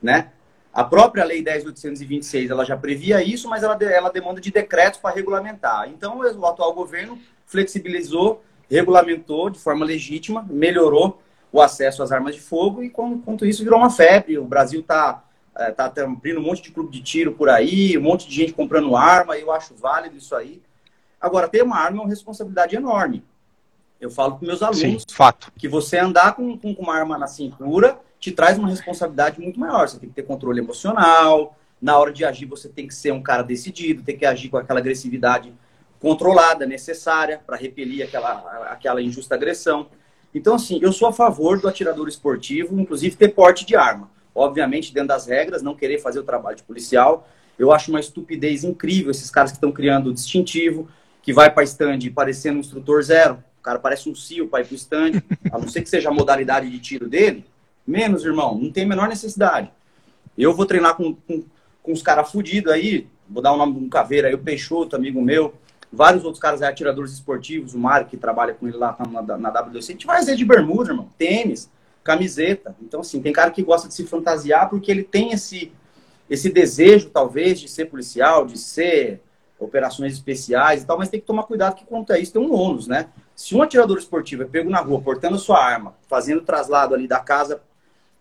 né? 0.00 0.30
A 0.72 0.84
própria 0.84 1.24
Lei 1.24 1.42
10.826 1.42 2.48
ela 2.48 2.64
já 2.64 2.76
previa 2.76 3.24
isso, 3.24 3.48
mas 3.48 3.64
ela, 3.64 3.76
ela 3.82 4.08
demanda 4.08 4.40
de 4.40 4.52
decretos 4.52 5.00
para 5.00 5.12
regulamentar. 5.12 5.88
Então, 5.88 6.20
o 6.20 6.46
atual 6.46 6.72
governo 6.74 7.18
flexibilizou, 7.44 8.40
regulamentou 8.70 9.50
de 9.50 9.58
forma 9.58 9.84
legítima, 9.84 10.46
melhorou 10.48 11.20
o 11.52 11.60
acesso 11.60 12.02
às 12.02 12.10
armas 12.10 12.34
de 12.34 12.40
fogo 12.40 12.82
e, 12.82 12.88
quanto 12.88 13.44
isso, 13.44 13.62
virou 13.62 13.78
uma 13.78 13.90
febre. 13.90 14.38
O 14.38 14.44
Brasil 14.44 14.80
está 14.80 15.22
tá, 15.76 15.90
tá 15.90 16.04
abrindo 16.04 16.40
um 16.40 16.42
monte 16.42 16.62
de 16.62 16.70
clube 16.70 16.90
de 16.90 17.02
tiro 17.02 17.32
por 17.32 17.48
aí, 17.48 17.96
um 17.98 18.02
monte 18.02 18.26
de 18.26 18.34
gente 18.34 18.54
comprando 18.54 18.96
arma, 18.96 19.36
eu 19.36 19.52
acho 19.52 19.74
válido 19.74 20.16
isso 20.16 20.34
aí. 20.34 20.62
Agora, 21.20 21.46
ter 21.48 21.62
uma 21.62 21.76
arma 21.76 21.98
é 21.98 22.00
uma 22.00 22.08
responsabilidade 22.08 22.74
enorme. 22.74 23.22
Eu 24.00 24.10
falo 24.10 24.36
para 24.36 24.48
meus 24.48 24.62
alunos 24.62 24.80
Sim, 24.80 25.14
fato. 25.14 25.52
que 25.56 25.68
você 25.68 25.98
andar 25.98 26.34
com, 26.34 26.58
com, 26.58 26.72
uma 26.72 26.94
arma 26.94 27.16
na 27.16 27.28
cintura 27.28 28.00
te 28.18 28.32
traz 28.32 28.58
uma 28.58 28.68
responsabilidade 28.68 29.40
muito 29.40 29.60
maior. 29.60 29.88
Você 29.88 29.98
tem 29.98 30.08
que 30.08 30.14
ter 30.14 30.22
controle 30.22 30.58
emocional, 30.58 31.56
na 31.80 31.96
hora 31.96 32.12
de 32.12 32.24
agir 32.24 32.46
você 32.46 32.68
tem 32.68 32.88
que 32.88 32.94
ser 32.94 33.12
um 33.12 33.22
cara 33.22 33.42
decidido, 33.42 34.02
tem 34.02 34.16
que 34.16 34.26
agir 34.26 34.48
com 34.48 34.56
aquela 34.56 34.80
agressividade 34.80 35.52
controlada, 36.00 36.66
necessária, 36.66 37.40
para 37.46 37.56
repelir 37.56 38.04
aquela, 38.04 38.66
aquela 38.70 39.00
injusta 39.00 39.36
agressão. 39.36 39.88
Então, 40.34 40.54
assim, 40.54 40.78
eu 40.82 40.92
sou 40.92 41.08
a 41.08 41.12
favor 41.12 41.60
do 41.60 41.68
atirador 41.68 42.08
esportivo, 42.08 42.78
inclusive 42.80 43.16
ter 43.16 43.28
porte 43.28 43.66
de 43.66 43.76
arma. 43.76 44.10
Obviamente, 44.34 44.92
dentro 44.92 45.08
das 45.08 45.26
regras, 45.26 45.62
não 45.62 45.74
querer 45.74 45.98
fazer 45.98 46.18
o 46.18 46.24
trabalho 46.24 46.56
de 46.56 46.62
policial. 46.62 47.28
Eu 47.58 47.70
acho 47.70 47.90
uma 47.90 48.00
estupidez 48.00 48.64
incrível 48.64 49.10
esses 49.10 49.30
caras 49.30 49.50
que 49.50 49.58
estão 49.58 49.70
criando 49.70 50.08
o 50.08 50.14
distintivo, 50.14 50.88
que 51.22 51.32
vai 51.32 51.50
para 51.50 51.62
stand 51.64 51.98
parecendo 52.14 52.56
um 52.56 52.60
instrutor 52.60 53.02
zero. 53.02 53.42
O 53.60 53.62
cara 53.62 53.78
parece 53.78 54.08
um 54.08 54.14
CIO 54.14 54.48
para 54.48 54.62
ir 54.62 54.66
para 54.66 54.72
o 54.72 54.76
stand, 54.76 55.22
a 55.52 55.58
não 55.58 55.68
ser 55.68 55.82
que 55.82 55.90
seja 55.90 56.08
a 56.08 56.12
modalidade 56.12 56.68
de 56.68 56.78
tiro 56.80 57.08
dele. 57.08 57.44
Menos, 57.86 58.24
irmão, 58.24 58.58
não 58.58 58.72
tem 58.72 58.84
a 58.84 58.88
menor 58.88 59.08
necessidade. 59.08 59.70
Eu 60.36 60.54
vou 60.54 60.64
treinar 60.64 60.96
com, 60.96 61.14
com, 61.14 61.44
com 61.82 61.92
os 61.92 62.02
caras 62.02 62.30
fudidos 62.32 62.72
aí, 62.72 63.06
vou 63.28 63.42
dar 63.42 63.52
o 63.52 63.56
nome 63.56 63.74
de 63.74 63.84
um 63.84 63.88
caveira 63.88 64.28
aí, 64.28 64.34
o 64.34 64.38
Peixoto, 64.38 64.96
amigo 64.96 65.20
meu, 65.20 65.54
vários 65.92 66.24
outros 66.24 66.40
caras 66.40 66.62
aí, 66.62 66.70
atiradores 66.70 67.12
esportivos, 67.12 67.74
o 67.74 67.78
Mário, 67.78 68.06
que 68.06 68.16
trabalha 68.16 68.54
com 68.54 68.66
ele 68.66 68.76
lá 68.76 68.96
na, 69.10 69.36
na 69.36 69.50
WC, 69.50 69.78
a 69.78 69.92
gente 69.92 70.06
vai 70.06 70.22
ser 70.22 70.36
de 70.36 70.44
bermuda, 70.44 70.90
irmão, 70.90 71.08
tênis, 71.18 71.70
camiseta. 72.02 72.74
Então, 72.80 73.00
assim, 73.00 73.20
tem 73.20 73.32
cara 73.32 73.50
que 73.50 73.62
gosta 73.62 73.88
de 73.88 73.94
se 73.94 74.06
fantasiar 74.06 74.70
porque 74.70 74.90
ele 74.90 75.02
tem 75.02 75.32
esse, 75.32 75.70
esse 76.30 76.50
desejo, 76.50 77.10
talvez, 77.10 77.60
de 77.60 77.68
ser 77.68 77.86
policial, 77.86 78.46
de 78.46 78.58
ser 78.58 79.20
operações 79.58 80.12
especiais 80.14 80.82
e 80.82 80.86
tal, 80.86 80.98
mas 80.98 81.08
tem 81.08 81.20
que 81.20 81.26
tomar 81.26 81.44
cuidado 81.44 81.76
que 81.76 81.84
quanto 81.84 82.12
a 82.12 82.18
isso 82.18 82.32
tem 82.32 82.42
um 82.42 82.52
ônus, 82.52 82.88
né? 82.88 83.08
Se 83.36 83.54
um 83.54 83.62
atirador 83.62 83.98
esportivo 83.98 84.42
é 84.42 84.46
pego 84.46 84.68
na 84.68 84.80
rua, 84.80 85.00
portando 85.00 85.38
sua 85.38 85.62
arma, 85.62 85.94
fazendo 86.08 86.38
o 86.38 86.44
traslado 86.44 86.94
ali 86.94 87.06
da 87.06 87.20
casa 87.20 87.62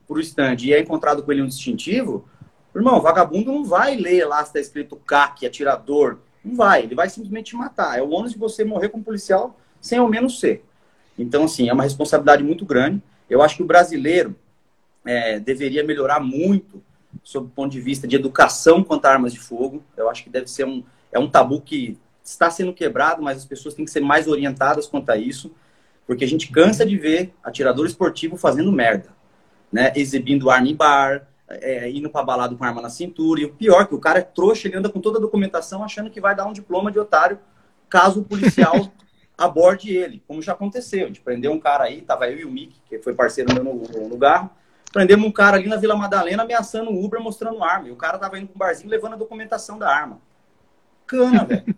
para 0.07 0.17
o 0.17 0.19
stand 0.19 0.57
e 0.59 0.73
é 0.73 0.79
encontrado 0.79 1.23
com 1.23 1.31
ele 1.31 1.41
um 1.41 1.47
distintivo, 1.47 2.27
irmão, 2.75 3.01
vagabundo 3.01 3.51
não 3.51 3.63
vai 3.63 3.95
ler 3.95 4.25
lá 4.25 4.37
se 4.43 4.49
está 4.49 4.59
escrito 4.59 4.95
CAC, 4.95 5.45
atirador, 5.45 6.19
não 6.43 6.55
vai, 6.55 6.83
ele 6.83 6.95
vai 6.95 7.09
simplesmente 7.09 7.51
te 7.51 7.55
matar. 7.55 7.97
É 7.97 8.01
o 8.01 8.09
ônus 8.09 8.33
de 8.33 8.37
você 8.37 8.63
morrer 8.63 8.89
como 8.89 9.03
policial 9.03 9.57
sem 9.79 9.97
ao 9.97 10.07
menos 10.07 10.39
ser. 10.39 10.63
Então, 11.17 11.43
assim, 11.43 11.69
é 11.69 11.73
uma 11.73 11.83
responsabilidade 11.83 12.43
muito 12.43 12.65
grande. 12.65 13.01
Eu 13.29 13.41
acho 13.41 13.57
que 13.57 13.63
o 13.63 13.65
brasileiro 13.65 14.35
é, 15.05 15.39
deveria 15.39 15.83
melhorar 15.83 16.19
muito 16.19 16.81
sob 17.23 17.47
o 17.47 17.49
ponto 17.49 17.71
de 17.71 17.81
vista 17.81 18.07
de 18.07 18.15
educação 18.15 18.83
quanto 18.83 19.05
a 19.05 19.11
armas 19.11 19.33
de 19.33 19.39
fogo. 19.39 19.83
Eu 19.95 20.09
acho 20.09 20.23
que 20.23 20.29
deve 20.29 20.47
ser 20.47 20.65
um, 20.65 20.83
é 21.11 21.19
um 21.19 21.29
tabu 21.29 21.61
que 21.61 21.97
está 22.23 22.49
sendo 22.49 22.73
quebrado, 22.73 23.21
mas 23.21 23.37
as 23.37 23.45
pessoas 23.45 23.73
têm 23.73 23.85
que 23.85 23.91
ser 23.91 24.01
mais 24.01 24.27
orientadas 24.27 24.87
quanto 24.87 25.09
a 25.09 25.17
isso, 25.17 25.51
porque 26.05 26.23
a 26.23 26.27
gente 26.27 26.51
cansa 26.51 26.85
de 26.85 26.97
ver 26.97 27.33
atirador 27.43 27.85
esportivo 27.85 28.37
fazendo 28.37 28.71
merda, 28.71 29.09
né? 29.71 29.91
Exibindo 29.95 30.49
arma 30.49 30.67
em 30.67 30.75
bar, 30.75 31.27
é, 31.61 31.89
indo 31.89 32.09
para 32.09 32.23
balada 32.23 32.55
com 32.55 32.63
arma 32.63 32.81
na 32.81 32.89
cintura. 32.89 33.41
E 33.41 33.45
o 33.45 33.53
pior, 33.53 33.87
que 33.87 33.95
o 33.95 33.99
cara 33.99 34.19
é 34.19 34.21
trouxa, 34.21 34.67
ele 34.67 34.77
anda 34.77 34.89
com 34.89 34.99
toda 34.99 35.17
a 35.17 35.21
documentação 35.21 35.83
achando 35.83 36.09
que 36.09 36.21
vai 36.21 36.35
dar 36.35 36.45
um 36.45 36.53
diploma 36.53 36.91
de 36.91 36.99
otário 36.99 37.39
caso 37.89 38.21
o 38.21 38.23
policial 38.23 38.73
aborde 39.37 39.95
ele, 39.95 40.23
como 40.27 40.41
já 40.41 40.53
aconteceu. 40.53 41.05
A 41.05 41.07
gente 41.07 41.21
prendeu 41.21 41.51
um 41.51 41.59
cara 41.59 41.83
aí, 41.83 42.01
tava 42.01 42.29
eu 42.29 42.39
e 42.39 42.45
o 42.45 42.51
Mick, 42.51 42.79
que 42.87 42.99
foi 42.99 43.13
parceiro 43.13 43.53
meu 43.53 43.63
no, 43.63 43.73
no 43.73 44.07
lugar. 44.07 44.55
Prendemos 44.93 45.25
um 45.25 45.31
cara 45.31 45.57
ali 45.57 45.67
na 45.67 45.77
Vila 45.77 45.95
Madalena 45.95 46.43
ameaçando 46.43 46.91
o 46.91 47.03
Uber, 47.03 47.21
mostrando 47.21 47.63
arma. 47.63 47.87
E 47.87 47.91
o 47.91 47.95
cara 47.95 48.17
tava 48.17 48.37
indo 48.37 48.47
com 48.47 48.55
um 48.55 48.57
barzinho 48.57 48.89
levando 48.89 49.13
a 49.13 49.17
documentação 49.17 49.77
da 49.77 49.89
arma. 49.89 50.19
Cana, 51.05 51.45
velho. 51.45 51.75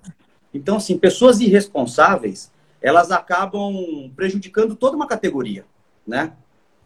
Então, 0.53 0.77
assim, 0.77 0.97
pessoas 0.97 1.39
irresponsáveis, 1.39 2.51
elas 2.81 3.11
acabam 3.11 4.11
prejudicando 4.15 4.75
toda 4.75 4.95
uma 4.95 5.07
categoria, 5.07 5.65
né? 6.05 6.33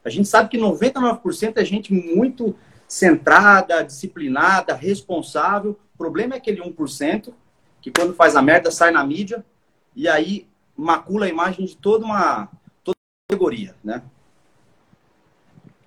A 0.06 0.10
gente 0.10 0.30
sabe 0.30 0.50
que 0.50 0.58
99% 0.58 1.58
é 1.58 1.66
gente 1.66 1.94
muito 1.94 2.56
centrada, 2.88 3.84
disciplinada, 3.84 4.74
responsável. 4.74 5.78
O 5.94 5.98
problema 5.98 6.36
é 6.36 6.38
aquele 6.38 6.62
1% 6.62 7.34
que 7.82 7.92
quando 7.92 8.14
faz 8.14 8.36
a 8.36 8.42
merda 8.42 8.72
sai 8.72 8.92
na 8.92 9.04
mídia 9.04 9.46
e 9.96 10.08
aí 10.08 10.48
macula 10.76 11.26
a 11.26 11.30
imagem 11.30 11.66
de 11.66 11.76
toda 11.76 12.06
uma, 12.06 12.48
toda 12.84 12.96
uma 12.98 13.28
categoria, 13.30 13.76
né? 13.84 14.02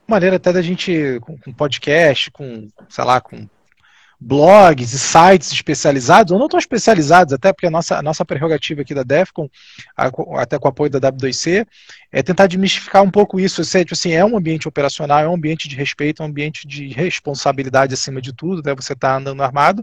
Maneira 0.06 0.36
até 0.36 0.52
da 0.52 0.60
gente, 0.60 1.20
com, 1.20 1.52
podcast, 1.52 2.30
com, 2.32 2.68
sei 2.88 3.04
lá, 3.04 3.20
com 3.20 3.48
blogs 4.20 4.92
e 4.92 4.98
sites 4.98 5.50
especializados, 5.50 6.30
ou 6.30 6.38
não 6.38 6.48
tão 6.48 6.58
especializados, 6.58 7.32
até 7.32 7.52
porque 7.52 7.66
a 7.66 7.70
nossa, 7.70 7.96
a 7.96 8.02
nossa 8.02 8.24
prerrogativa 8.24 8.82
aqui 8.82 8.94
da 8.94 9.02
DEFCON, 9.02 9.48
até 10.36 10.58
com 10.58 10.68
o 10.68 10.70
apoio 10.70 10.90
da 10.90 11.00
W2C, 11.10 11.66
é 12.12 12.22
tentar 12.22 12.46
desmistificar 12.46 13.02
um 13.02 13.10
pouco 13.10 13.40
isso. 13.40 13.64
Seja, 13.64 13.84
tipo 13.84 13.94
assim, 13.94 14.12
é 14.12 14.22
um 14.24 14.36
ambiente 14.36 14.68
operacional, 14.68 15.20
é 15.20 15.28
um 15.28 15.34
ambiente 15.34 15.68
de 15.68 15.74
respeito, 15.74 16.22
é 16.22 16.26
um 16.26 16.28
ambiente 16.28 16.68
de 16.68 16.88
responsabilidade 16.88 17.94
acima 17.94 18.20
de 18.20 18.32
tudo, 18.34 18.62
né? 18.62 18.74
você 18.74 18.92
está 18.92 19.16
andando 19.16 19.42
armado, 19.42 19.82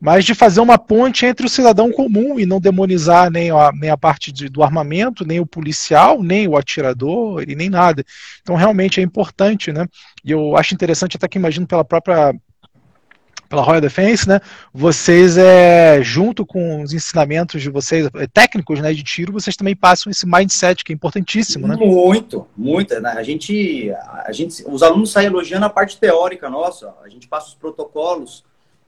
mas 0.00 0.24
de 0.24 0.36
fazer 0.36 0.60
uma 0.60 0.78
ponte 0.78 1.26
entre 1.26 1.44
o 1.44 1.48
cidadão 1.48 1.90
comum 1.90 2.38
e 2.38 2.46
não 2.46 2.60
demonizar 2.60 3.28
nem 3.28 3.50
a, 3.50 3.72
nem 3.72 3.90
a 3.90 3.96
parte 3.96 4.30
de, 4.30 4.48
do 4.48 4.62
armamento, 4.62 5.26
nem 5.26 5.40
o 5.40 5.46
policial, 5.46 6.22
nem 6.22 6.46
o 6.46 6.56
atirador 6.56 7.42
e 7.48 7.56
nem 7.56 7.68
nada. 7.68 8.04
Então 8.40 8.54
realmente 8.54 9.00
é 9.00 9.02
importante, 9.02 9.72
né? 9.72 9.86
E 10.24 10.30
eu 10.30 10.56
acho 10.56 10.74
interessante 10.74 11.16
até 11.16 11.26
que 11.26 11.38
imagino 11.38 11.66
pela 11.66 11.84
própria 11.84 12.32
pela 13.48 13.62
Royal 13.62 13.80
Defense, 13.80 14.28
né? 14.28 14.40
Vocês, 14.72 15.38
é, 15.38 16.02
junto 16.02 16.44
com 16.44 16.82
os 16.82 16.92
ensinamentos 16.92 17.62
de 17.62 17.70
vocês, 17.70 18.08
é, 18.14 18.26
técnicos 18.26 18.80
né, 18.80 18.92
de 18.92 19.02
tiro, 19.02 19.32
vocês 19.32 19.56
também 19.56 19.74
passam 19.74 20.10
esse 20.10 20.26
mindset 20.26 20.84
que 20.84 20.92
é 20.92 20.94
importantíssimo, 20.94 21.66
né? 21.66 21.76
Muito, 21.76 22.46
muito. 22.56 23.00
Né? 23.00 23.10
A 23.10 23.22
gente, 23.22 23.90
a 24.24 24.32
gente, 24.32 24.62
os 24.66 24.82
alunos 24.82 25.10
saem 25.10 25.28
elogiando 25.28 25.64
a 25.64 25.70
parte 25.70 25.98
teórica 25.98 26.50
nossa. 26.50 26.94
A 27.02 27.08
gente 27.08 27.26
passa 27.26 27.48
os 27.48 27.54
protocolos 27.54 28.44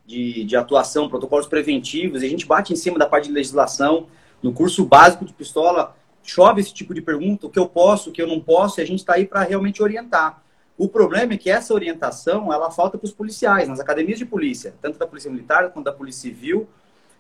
de, 0.06 0.44
de 0.44 0.56
atuação, 0.56 1.08
protocolos 1.08 1.46
preventivos, 1.46 2.22
e 2.22 2.26
a 2.26 2.28
gente 2.28 2.46
bate 2.46 2.72
em 2.72 2.76
cima 2.76 2.98
da 2.98 3.06
parte 3.06 3.28
de 3.28 3.32
legislação. 3.32 4.08
No 4.42 4.52
curso 4.52 4.84
básico 4.84 5.24
de 5.24 5.32
pistola, 5.32 5.94
chove 6.22 6.60
esse 6.60 6.74
tipo 6.74 6.92
de 6.92 7.00
pergunta, 7.00 7.46
o 7.46 7.50
que 7.50 7.58
eu 7.58 7.66
posso, 7.66 8.10
o 8.10 8.12
que 8.12 8.20
eu 8.20 8.26
não 8.26 8.40
posso, 8.40 8.80
e 8.80 8.82
a 8.82 8.86
gente 8.86 9.00
está 9.00 9.14
aí 9.14 9.26
para 9.26 9.42
realmente 9.42 9.82
orientar. 9.82 10.42
O 10.80 10.88
problema 10.88 11.34
é 11.34 11.36
que 11.36 11.50
essa 11.50 11.74
orientação 11.74 12.50
ela 12.50 12.70
falta 12.70 12.96
para 12.96 13.04
os 13.04 13.12
policiais, 13.12 13.68
nas 13.68 13.78
academias 13.78 14.18
de 14.18 14.24
polícia, 14.24 14.72
tanto 14.80 14.98
da 14.98 15.06
polícia 15.06 15.30
militar 15.30 15.70
quanto 15.72 15.84
da 15.84 15.92
polícia 15.92 16.22
civil. 16.22 16.66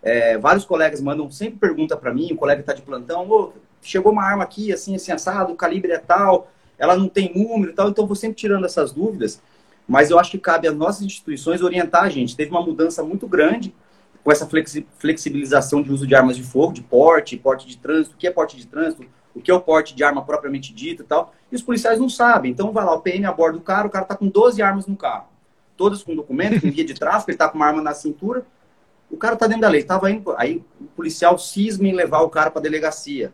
É, 0.02 0.38
vários 0.38 0.64
colegas 0.64 0.98
mandam 1.02 1.30
sempre 1.30 1.58
pergunta 1.58 1.94
para 1.94 2.14
mim, 2.14 2.32
o 2.32 2.36
colega 2.36 2.62
está 2.62 2.72
de 2.72 2.80
plantão, 2.80 3.28
oh, 3.28 3.52
chegou 3.82 4.12
uma 4.12 4.24
arma 4.24 4.44
aqui, 4.44 4.72
assim, 4.72 4.96
assim, 4.96 5.12
assado, 5.12 5.52
o 5.52 5.56
calibre 5.56 5.92
é 5.92 5.98
tal, 5.98 6.50
ela 6.78 6.96
não 6.96 7.06
tem 7.06 7.34
número 7.34 7.70
e 7.70 7.74
tal, 7.74 7.90
então 7.90 8.06
vou 8.06 8.16
sempre 8.16 8.38
tirando 8.38 8.64
essas 8.64 8.92
dúvidas, 8.92 9.42
mas 9.86 10.08
eu 10.08 10.18
acho 10.18 10.30
que 10.30 10.38
cabe 10.38 10.66
às 10.66 10.74
nossas 10.74 11.02
instituições 11.02 11.60
orientar 11.60 12.04
a 12.04 12.08
gente. 12.08 12.34
Teve 12.34 12.50
uma 12.50 12.62
mudança 12.62 13.02
muito 13.02 13.28
grande 13.28 13.74
com 14.24 14.32
essa 14.32 14.48
flexibilização 14.98 15.82
de 15.82 15.92
uso 15.92 16.06
de 16.06 16.14
armas 16.14 16.34
de 16.34 16.42
fogo, 16.42 16.72
de 16.72 16.80
porte, 16.80 17.36
porte 17.36 17.66
de 17.66 17.76
trânsito, 17.76 18.14
o 18.14 18.18
que 18.18 18.26
é 18.26 18.30
porte 18.30 18.56
de 18.56 18.66
trânsito, 18.66 19.04
o 19.34 19.40
que 19.40 19.50
é 19.50 19.54
o 19.54 19.60
porte 19.60 19.94
de 19.94 20.02
arma 20.02 20.24
propriamente 20.24 20.74
dito 20.74 21.02
e 21.02 21.06
tal. 21.06 21.34
E 21.50 21.56
os 21.56 21.62
policiais 21.62 21.98
não 21.98 22.08
sabem. 22.08 22.50
Então 22.50 22.72
vai 22.72 22.84
lá, 22.84 22.94
o 22.94 23.00
PM 23.00 23.24
aborda 23.26 23.58
o 23.58 23.60
cara, 23.60 23.86
o 23.86 23.90
cara 23.90 24.04
tá 24.04 24.16
com 24.16 24.28
12 24.28 24.60
armas 24.62 24.86
no 24.86 24.96
carro. 24.96 25.26
Todas 25.76 26.02
com 26.02 26.14
documento, 26.14 26.60
com 26.60 26.70
guia 26.70 26.84
de 26.84 26.94
tráfego, 26.98 27.30
ele 27.30 27.38
tá 27.38 27.48
com 27.48 27.56
uma 27.56 27.66
arma 27.66 27.82
na 27.82 27.94
cintura. 27.94 28.44
O 29.10 29.16
cara 29.16 29.36
tá 29.36 29.46
dentro 29.46 29.62
da 29.62 29.68
lei. 29.68 29.82
Tava 29.82 30.10
indo, 30.10 30.34
aí 30.36 30.62
o 30.80 30.84
policial 30.84 31.38
cisma 31.38 31.88
em 31.88 31.94
levar 31.94 32.20
o 32.20 32.30
cara 32.30 32.50
pra 32.50 32.60
delegacia. 32.60 33.32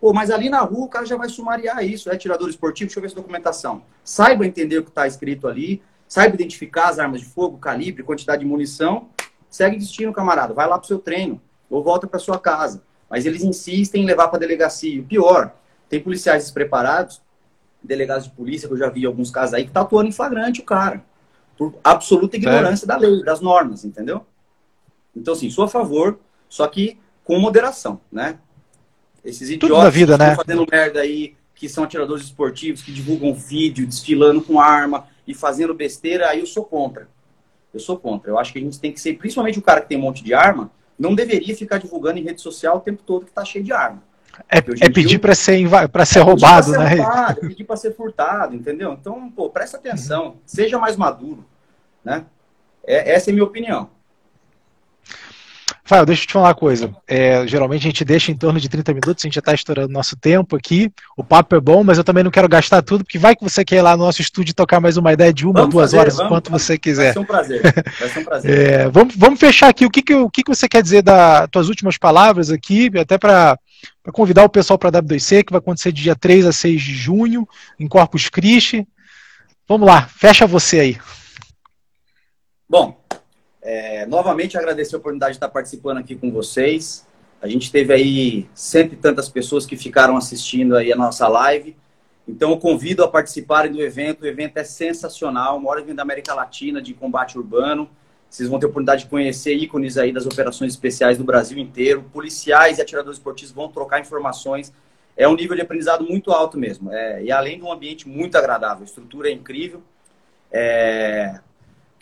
Pô, 0.00 0.12
mas 0.12 0.30
ali 0.30 0.50
na 0.50 0.60
rua 0.60 0.86
o 0.86 0.88
cara 0.88 1.06
já 1.06 1.16
vai 1.16 1.28
sumariar 1.28 1.84
isso. 1.84 2.10
É 2.10 2.16
tirador 2.16 2.48
esportivo, 2.48 2.88
deixa 2.88 2.98
eu 2.98 3.02
ver 3.02 3.06
essa 3.06 3.16
documentação. 3.16 3.82
Saiba 4.02 4.44
entender 4.44 4.78
o 4.78 4.82
que 4.82 4.88
está 4.88 5.06
escrito 5.06 5.46
ali, 5.46 5.80
saiba 6.08 6.34
identificar 6.34 6.88
as 6.88 6.98
armas 6.98 7.20
de 7.20 7.26
fogo, 7.26 7.56
calibre, 7.58 8.02
quantidade 8.02 8.42
de 8.42 8.48
munição. 8.48 9.08
Segue 9.48 9.76
destino, 9.76 10.12
camarada. 10.12 10.54
Vai 10.54 10.66
lá 10.66 10.78
pro 10.78 10.88
seu 10.88 10.98
treino 10.98 11.40
ou 11.70 11.82
volta 11.82 12.06
para 12.06 12.18
sua 12.18 12.38
casa. 12.38 12.82
Mas 13.12 13.26
eles 13.26 13.42
insistem 13.42 14.04
em 14.04 14.06
levar 14.06 14.28
para 14.28 14.38
delegacia. 14.38 14.98
O 14.98 15.04
pior, 15.04 15.54
tem 15.86 16.00
policiais 16.00 16.44
despreparados, 16.44 17.20
delegados 17.82 18.24
de 18.24 18.30
polícia, 18.30 18.66
que 18.66 18.72
eu 18.72 18.78
já 18.78 18.88
vi 18.88 19.04
alguns 19.04 19.30
casos 19.30 19.52
aí, 19.52 19.66
que 19.66 19.70
tá 19.70 19.82
atuando 19.82 20.08
em 20.08 20.12
flagrante 20.12 20.62
o 20.62 20.64
cara. 20.64 21.04
por 21.58 21.74
absoluta 21.84 22.38
ignorância 22.38 22.86
é. 22.86 22.88
da 22.88 22.96
lei, 22.96 23.22
das 23.22 23.42
normas, 23.42 23.84
entendeu? 23.84 24.24
Então, 25.14 25.34
assim, 25.34 25.50
sou 25.50 25.64
a 25.64 25.68
favor, 25.68 26.20
só 26.48 26.66
que 26.66 26.98
com 27.22 27.38
moderação, 27.38 28.00
né? 28.10 28.38
Esses 29.22 29.50
idiotas 29.50 29.84
da 29.84 29.90
vida, 29.90 30.12
que 30.14 30.18
né? 30.18 30.30
estão 30.30 30.44
fazendo 30.46 30.66
merda 30.72 31.00
aí, 31.00 31.36
que 31.54 31.68
são 31.68 31.84
atiradores 31.84 32.24
esportivos, 32.24 32.80
que 32.80 32.90
divulgam 32.90 33.34
vídeo 33.34 33.86
desfilando 33.86 34.40
com 34.40 34.58
arma 34.58 35.06
e 35.26 35.34
fazendo 35.34 35.74
besteira, 35.74 36.30
aí 36.30 36.40
eu 36.40 36.46
sou 36.46 36.64
contra. 36.64 37.06
Eu 37.74 37.78
sou 37.78 37.98
contra. 37.98 38.30
Eu 38.30 38.38
acho 38.38 38.54
que 38.54 38.58
a 38.58 38.62
gente 38.62 38.80
tem 38.80 38.90
que 38.90 38.98
ser, 38.98 39.18
principalmente 39.18 39.58
o 39.58 39.62
cara 39.62 39.82
que 39.82 39.88
tem 39.88 39.98
um 39.98 40.00
monte 40.00 40.24
de 40.24 40.32
arma, 40.32 40.70
não 41.02 41.16
deveria 41.16 41.56
ficar 41.56 41.78
divulgando 41.78 42.20
em 42.20 42.22
rede 42.22 42.40
social 42.40 42.76
o 42.76 42.80
tempo 42.80 43.02
todo 43.04 43.26
que 43.26 43.32
tá 43.32 43.44
cheio 43.44 43.64
de 43.64 43.72
arma. 43.72 44.00
É, 44.48 44.58
é 44.58 44.88
pedir 44.88 45.18
para 45.18 45.34
ser, 45.34 45.68
pra 45.90 46.06
ser 46.06 46.20
é 46.20 46.22
roubado, 46.22 46.72
pra 46.72 46.88
ser 46.88 46.96
né? 46.96 47.02
Roubado, 47.02 47.40
é 47.44 47.48
pedir 47.48 47.64
para 47.64 47.76
ser 47.76 47.94
furtado, 47.94 48.54
entendeu? 48.54 48.92
Então, 48.92 49.28
pô, 49.30 49.50
presta 49.50 49.76
atenção, 49.76 50.26
uhum. 50.26 50.36
seja 50.46 50.78
mais 50.78 50.96
maduro, 50.96 51.44
né? 52.04 52.24
É, 52.84 53.14
essa 53.14 53.30
é 53.30 53.32
a 53.32 53.34
minha 53.34 53.44
opinião. 53.44 53.90
Rafael, 55.84 56.06
deixa 56.06 56.22
eu 56.22 56.26
te 56.28 56.32
falar 56.32 56.48
uma 56.48 56.54
coisa. 56.54 56.94
É, 57.08 57.44
geralmente 57.46 57.80
a 57.80 57.90
gente 57.90 58.04
deixa 58.04 58.30
em 58.30 58.36
torno 58.36 58.60
de 58.60 58.68
30 58.68 58.94
minutos, 58.94 59.24
a 59.24 59.26
gente 59.26 59.34
já 59.34 59.40
está 59.40 59.52
estourando 59.52 59.92
nosso 59.92 60.16
tempo 60.16 60.54
aqui. 60.54 60.92
O 61.16 61.24
papo 61.24 61.56
é 61.56 61.60
bom, 61.60 61.82
mas 61.82 61.98
eu 61.98 62.04
também 62.04 62.22
não 62.22 62.30
quero 62.30 62.48
gastar 62.48 62.82
tudo, 62.82 63.04
porque 63.04 63.18
vai 63.18 63.34
que 63.34 63.42
você 63.42 63.64
quer 63.64 63.76
ir 63.76 63.82
lá 63.82 63.96
no 63.96 64.04
nosso 64.04 64.22
estúdio 64.22 64.54
tocar 64.54 64.80
mais 64.80 64.96
uma 64.96 65.12
ideia 65.12 65.32
de 65.32 65.44
uma, 65.44 65.54
vamos 65.54 65.74
duas 65.74 65.90
fazer, 65.90 65.98
horas, 65.98 66.16
vamos, 66.16 66.30
quanto 66.30 66.50
vamos. 66.50 66.62
você 66.62 66.78
quiser. 66.78 67.04
Vai 67.04 67.12
ser 67.12 67.18
um 67.18 67.24
prazer. 67.24 67.62
Vai 67.98 68.08
ser 68.08 68.20
um 68.20 68.24
prazer. 68.24 68.58
É, 68.58 68.88
vamos, 68.90 69.16
vamos 69.16 69.40
fechar 69.40 69.68
aqui. 69.68 69.84
O 69.84 69.90
que, 69.90 70.02
que, 70.02 70.14
o 70.14 70.30
que, 70.30 70.44
que 70.44 70.54
você 70.54 70.68
quer 70.68 70.82
dizer 70.82 71.02
das 71.02 71.48
tuas 71.50 71.68
últimas 71.68 71.98
palavras 71.98 72.50
aqui, 72.50 72.88
até 72.96 73.18
para 73.18 73.58
convidar 74.12 74.44
o 74.44 74.48
pessoal 74.48 74.78
para 74.78 74.96
a 74.96 75.02
W2C, 75.02 75.44
que 75.44 75.52
vai 75.52 75.58
acontecer 75.58 75.90
de 75.90 76.02
dia 76.02 76.14
3 76.14 76.46
a 76.46 76.52
6 76.52 76.80
de 76.80 76.94
junho, 76.94 77.46
em 77.78 77.88
Corpus 77.88 78.28
Christi. 78.28 78.86
Vamos 79.68 79.86
lá, 79.86 80.02
fecha 80.02 80.46
você 80.46 80.78
aí. 80.78 80.98
Bom, 82.68 83.02
é, 83.62 84.04
novamente 84.06 84.58
agradecer 84.58 84.96
a 84.96 84.98
oportunidade 84.98 85.32
de 85.32 85.36
estar 85.36 85.48
participando 85.48 85.98
aqui 85.98 86.16
com 86.16 86.30
vocês. 86.30 87.06
A 87.40 87.48
gente 87.48 87.70
teve 87.70 87.92
aí 87.92 88.48
cento 88.54 88.94
e 88.94 88.96
tantas 88.96 89.28
pessoas 89.28 89.64
que 89.64 89.76
ficaram 89.76 90.16
assistindo 90.16 90.76
aí 90.76 90.92
a 90.92 90.96
nossa 90.96 91.26
live. 91.28 91.76
Então 92.26 92.50
eu 92.50 92.58
convido 92.58 93.02
a 93.02 93.08
participarem 93.08 93.72
do 93.72 93.82
evento. 93.82 94.22
O 94.22 94.26
evento 94.26 94.56
é 94.58 94.64
sensacional, 94.64 95.58
maior 95.58 95.78
evento 95.78 95.96
da 95.96 96.02
América 96.02 96.34
Latina 96.34 96.80
de 96.80 96.94
combate 96.94 97.36
urbano. 97.38 97.88
Vocês 98.30 98.48
vão 98.48 98.58
ter 98.58 98.66
a 98.66 98.68
oportunidade 98.68 99.04
de 99.04 99.10
conhecer 99.10 99.54
ícones 99.54 99.98
aí 99.98 100.12
das 100.12 100.24
operações 100.24 100.72
especiais 100.72 101.18
do 101.18 101.24
Brasil 101.24 101.58
inteiro. 101.58 102.02
Policiais 102.12 102.78
e 102.78 102.80
atiradores 102.82 103.18
esportivos 103.18 103.52
vão 103.52 103.68
trocar 103.68 104.00
informações. 104.00 104.72
É 105.16 105.28
um 105.28 105.34
nível 105.34 105.54
de 105.54 105.62
aprendizado 105.62 106.04
muito 106.04 106.30
alto 106.30 106.56
mesmo. 106.56 106.90
É, 106.90 107.22
e 107.22 107.30
além 107.30 107.58
de 107.58 107.64
um 107.64 107.70
ambiente 107.70 108.08
muito 108.08 108.38
agradável, 108.38 108.82
a 108.82 108.86
estrutura 108.86 109.28
é 109.28 109.32
incrível. 109.32 109.82
É, 110.50 111.40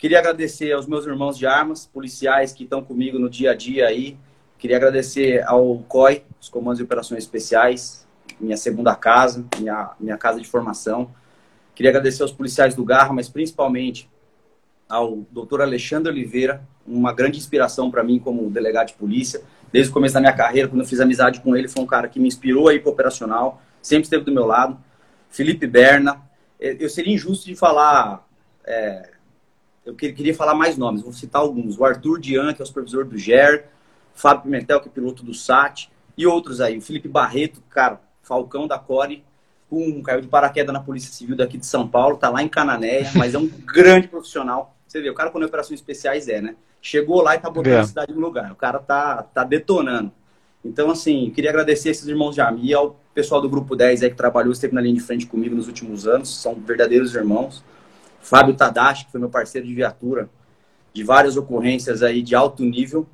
Queria 0.01 0.17
agradecer 0.17 0.71
aos 0.71 0.87
meus 0.87 1.05
irmãos 1.05 1.37
de 1.37 1.45
armas, 1.45 1.85
policiais 1.85 2.51
que 2.51 2.63
estão 2.63 2.83
comigo 2.83 3.19
no 3.19 3.29
dia 3.29 3.51
a 3.51 3.55
dia 3.55 3.85
aí. 3.85 4.17
Queria 4.57 4.75
agradecer 4.75 5.43
ao 5.45 5.77
COI, 5.87 6.23
os 6.41 6.49
Comandos 6.49 6.79
de 6.79 6.83
Operações 6.83 7.23
Especiais, 7.23 8.07
minha 8.39 8.57
segunda 8.57 8.95
casa, 8.95 9.45
minha, 9.59 9.91
minha 9.99 10.17
casa 10.17 10.41
de 10.41 10.47
formação. 10.47 11.11
Queria 11.75 11.91
agradecer 11.91 12.23
aos 12.23 12.31
policiais 12.31 12.73
do 12.73 12.83
Garra, 12.83 13.13
mas 13.13 13.29
principalmente 13.29 14.09
ao 14.89 15.17
doutor 15.29 15.61
Alexandre 15.61 16.11
Oliveira, 16.11 16.67
uma 16.83 17.13
grande 17.13 17.37
inspiração 17.37 17.91
para 17.91 18.03
mim 18.03 18.17
como 18.17 18.49
delegado 18.49 18.87
de 18.87 18.93
polícia. 18.93 19.43
Desde 19.71 19.91
o 19.91 19.93
começo 19.93 20.15
da 20.15 20.19
minha 20.19 20.33
carreira, 20.33 20.67
quando 20.67 20.81
eu 20.81 20.87
fiz 20.87 20.99
amizade 20.99 21.41
com 21.41 21.55
ele, 21.55 21.67
foi 21.67 21.83
um 21.83 21.87
cara 21.87 22.07
que 22.07 22.19
me 22.19 22.27
inspirou 22.27 22.69
aí 22.69 22.79
para 22.79 22.91
operacional, 22.91 23.61
sempre 23.83 24.05
esteve 24.05 24.23
do 24.23 24.31
meu 24.31 24.47
lado. 24.47 24.79
Felipe 25.29 25.67
Berna. 25.67 26.19
Eu 26.59 26.89
seria 26.89 27.13
injusto 27.13 27.45
de 27.45 27.55
falar 27.55 28.27
é, 28.65 29.10
eu 29.85 29.95
queria 29.95 30.33
falar 30.33 30.53
mais 30.53 30.77
nomes, 30.77 31.01
vou 31.01 31.13
citar 31.13 31.41
alguns. 31.41 31.77
O 31.77 31.85
Arthur 31.85 32.19
Dian, 32.19 32.53
que 32.53 32.61
é 32.61 32.63
o 32.63 32.67
supervisor 32.67 33.05
do 33.05 33.17
GER, 33.17 33.65
Fábio 34.13 34.43
Pimentel, 34.43 34.79
que 34.79 34.87
é 34.87 34.91
piloto 34.91 35.23
do 35.23 35.33
SAT, 35.33 35.89
e 36.17 36.27
outros 36.27 36.61
aí. 36.61 36.77
O 36.77 36.81
Felipe 36.81 37.07
Barreto, 37.07 37.61
cara, 37.69 37.99
Falcão 38.21 38.67
da 38.67 38.77
Core, 38.77 39.23
um 39.71 40.01
caiu 40.01 40.21
de 40.21 40.27
paraquedas 40.27 40.73
na 40.73 40.79
Polícia 40.79 41.11
Civil 41.11 41.35
daqui 41.35 41.57
de 41.57 41.65
São 41.65 41.87
Paulo, 41.87 42.17
tá 42.17 42.29
lá 42.29 42.43
em 42.43 42.47
Cananéia, 42.47 43.09
mas 43.15 43.33
é 43.33 43.37
um 43.39 43.47
grande 43.47 44.07
profissional. 44.07 44.75
Você 44.87 45.01
vê, 45.01 45.09
o 45.09 45.15
cara 45.15 45.31
quando 45.31 45.45
é 45.45 45.47
operações 45.47 45.79
especiais 45.79 46.27
é, 46.27 46.41
né? 46.41 46.55
Chegou 46.81 47.21
lá 47.21 47.35
e 47.35 47.39
tá 47.39 47.49
botando 47.49 47.73
é. 47.73 47.79
a 47.79 47.83
cidade 47.83 48.13
no 48.13 48.19
lugar. 48.19 48.51
O 48.51 48.55
cara 48.55 48.79
tá, 48.79 49.23
tá 49.23 49.43
detonando. 49.43 50.11
Então, 50.63 50.91
assim, 50.91 51.31
queria 51.33 51.49
agradecer 51.49 51.89
esses 51.89 52.07
irmãos 52.07 52.35
de 52.35 52.41
Ami, 52.41 52.73
ao 52.73 52.99
pessoal 53.13 53.41
do 53.41 53.49
Grupo 53.49 53.75
10 53.75 54.03
aí 54.03 54.09
que 54.09 54.15
trabalhou, 54.15 54.51
esteve 54.51 54.75
na 54.75 54.81
linha 54.81 54.95
de 54.95 55.01
frente 55.01 55.25
comigo 55.25 55.55
nos 55.55 55.67
últimos 55.67 56.07
anos, 56.07 56.41
são 56.41 56.55
verdadeiros 56.55 57.15
irmãos. 57.15 57.63
Fábio 58.21 58.55
Tadashi, 58.55 59.05
que 59.05 59.11
foi 59.11 59.19
meu 59.19 59.29
parceiro 59.29 59.67
de 59.67 59.73
viatura, 59.73 60.29
de 60.93 61.03
várias 61.03 61.37
ocorrências 61.37 62.03
aí 62.03 62.21
de 62.21 62.35
alto 62.35 62.63
nível. 62.63 63.07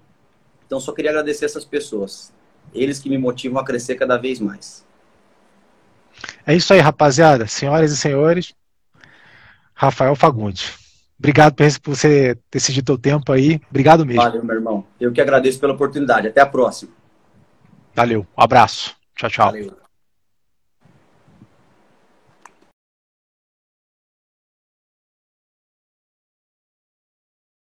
Então, 0.65 0.79
só 0.79 0.91
queria 0.91 1.11
agradecer 1.11 1.45
essas 1.45 1.65
pessoas. 1.65 2.33
Eles 2.73 2.99
que 2.99 3.09
me 3.09 3.17
motivam 3.17 3.59
a 3.59 3.65
crescer 3.65 3.95
cada 3.95 4.17
vez 4.17 4.39
mais. 4.39 4.85
É 6.45 6.55
isso 6.55 6.73
aí, 6.73 6.79
rapaziada. 6.79 7.47
Senhoras 7.47 7.91
e 7.91 7.97
senhores, 7.97 8.53
Rafael 9.73 10.15
Fagundes. 10.15 10.73
Obrigado 11.19 11.55
por 11.55 11.95
você 11.95 12.37
ter 12.49 12.59
cedido 12.59 12.93
o 12.93 12.97
tempo 12.97 13.31
aí. 13.31 13.59
Obrigado 13.69 14.05
mesmo. 14.05 14.21
Valeu, 14.21 14.43
meu 14.43 14.55
irmão. 14.55 14.85
Eu 14.99 15.11
que 15.11 15.21
agradeço 15.21 15.59
pela 15.59 15.73
oportunidade. 15.73 16.27
Até 16.27 16.41
a 16.41 16.45
próxima. 16.45 16.91
Valeu. 17.95 18.25
Um 18.37 18.41
abraço. 18.41 18.95
Tchau, 19.15 19.29
tchau. 19.29 19.45
Valeu. 19.47 19.86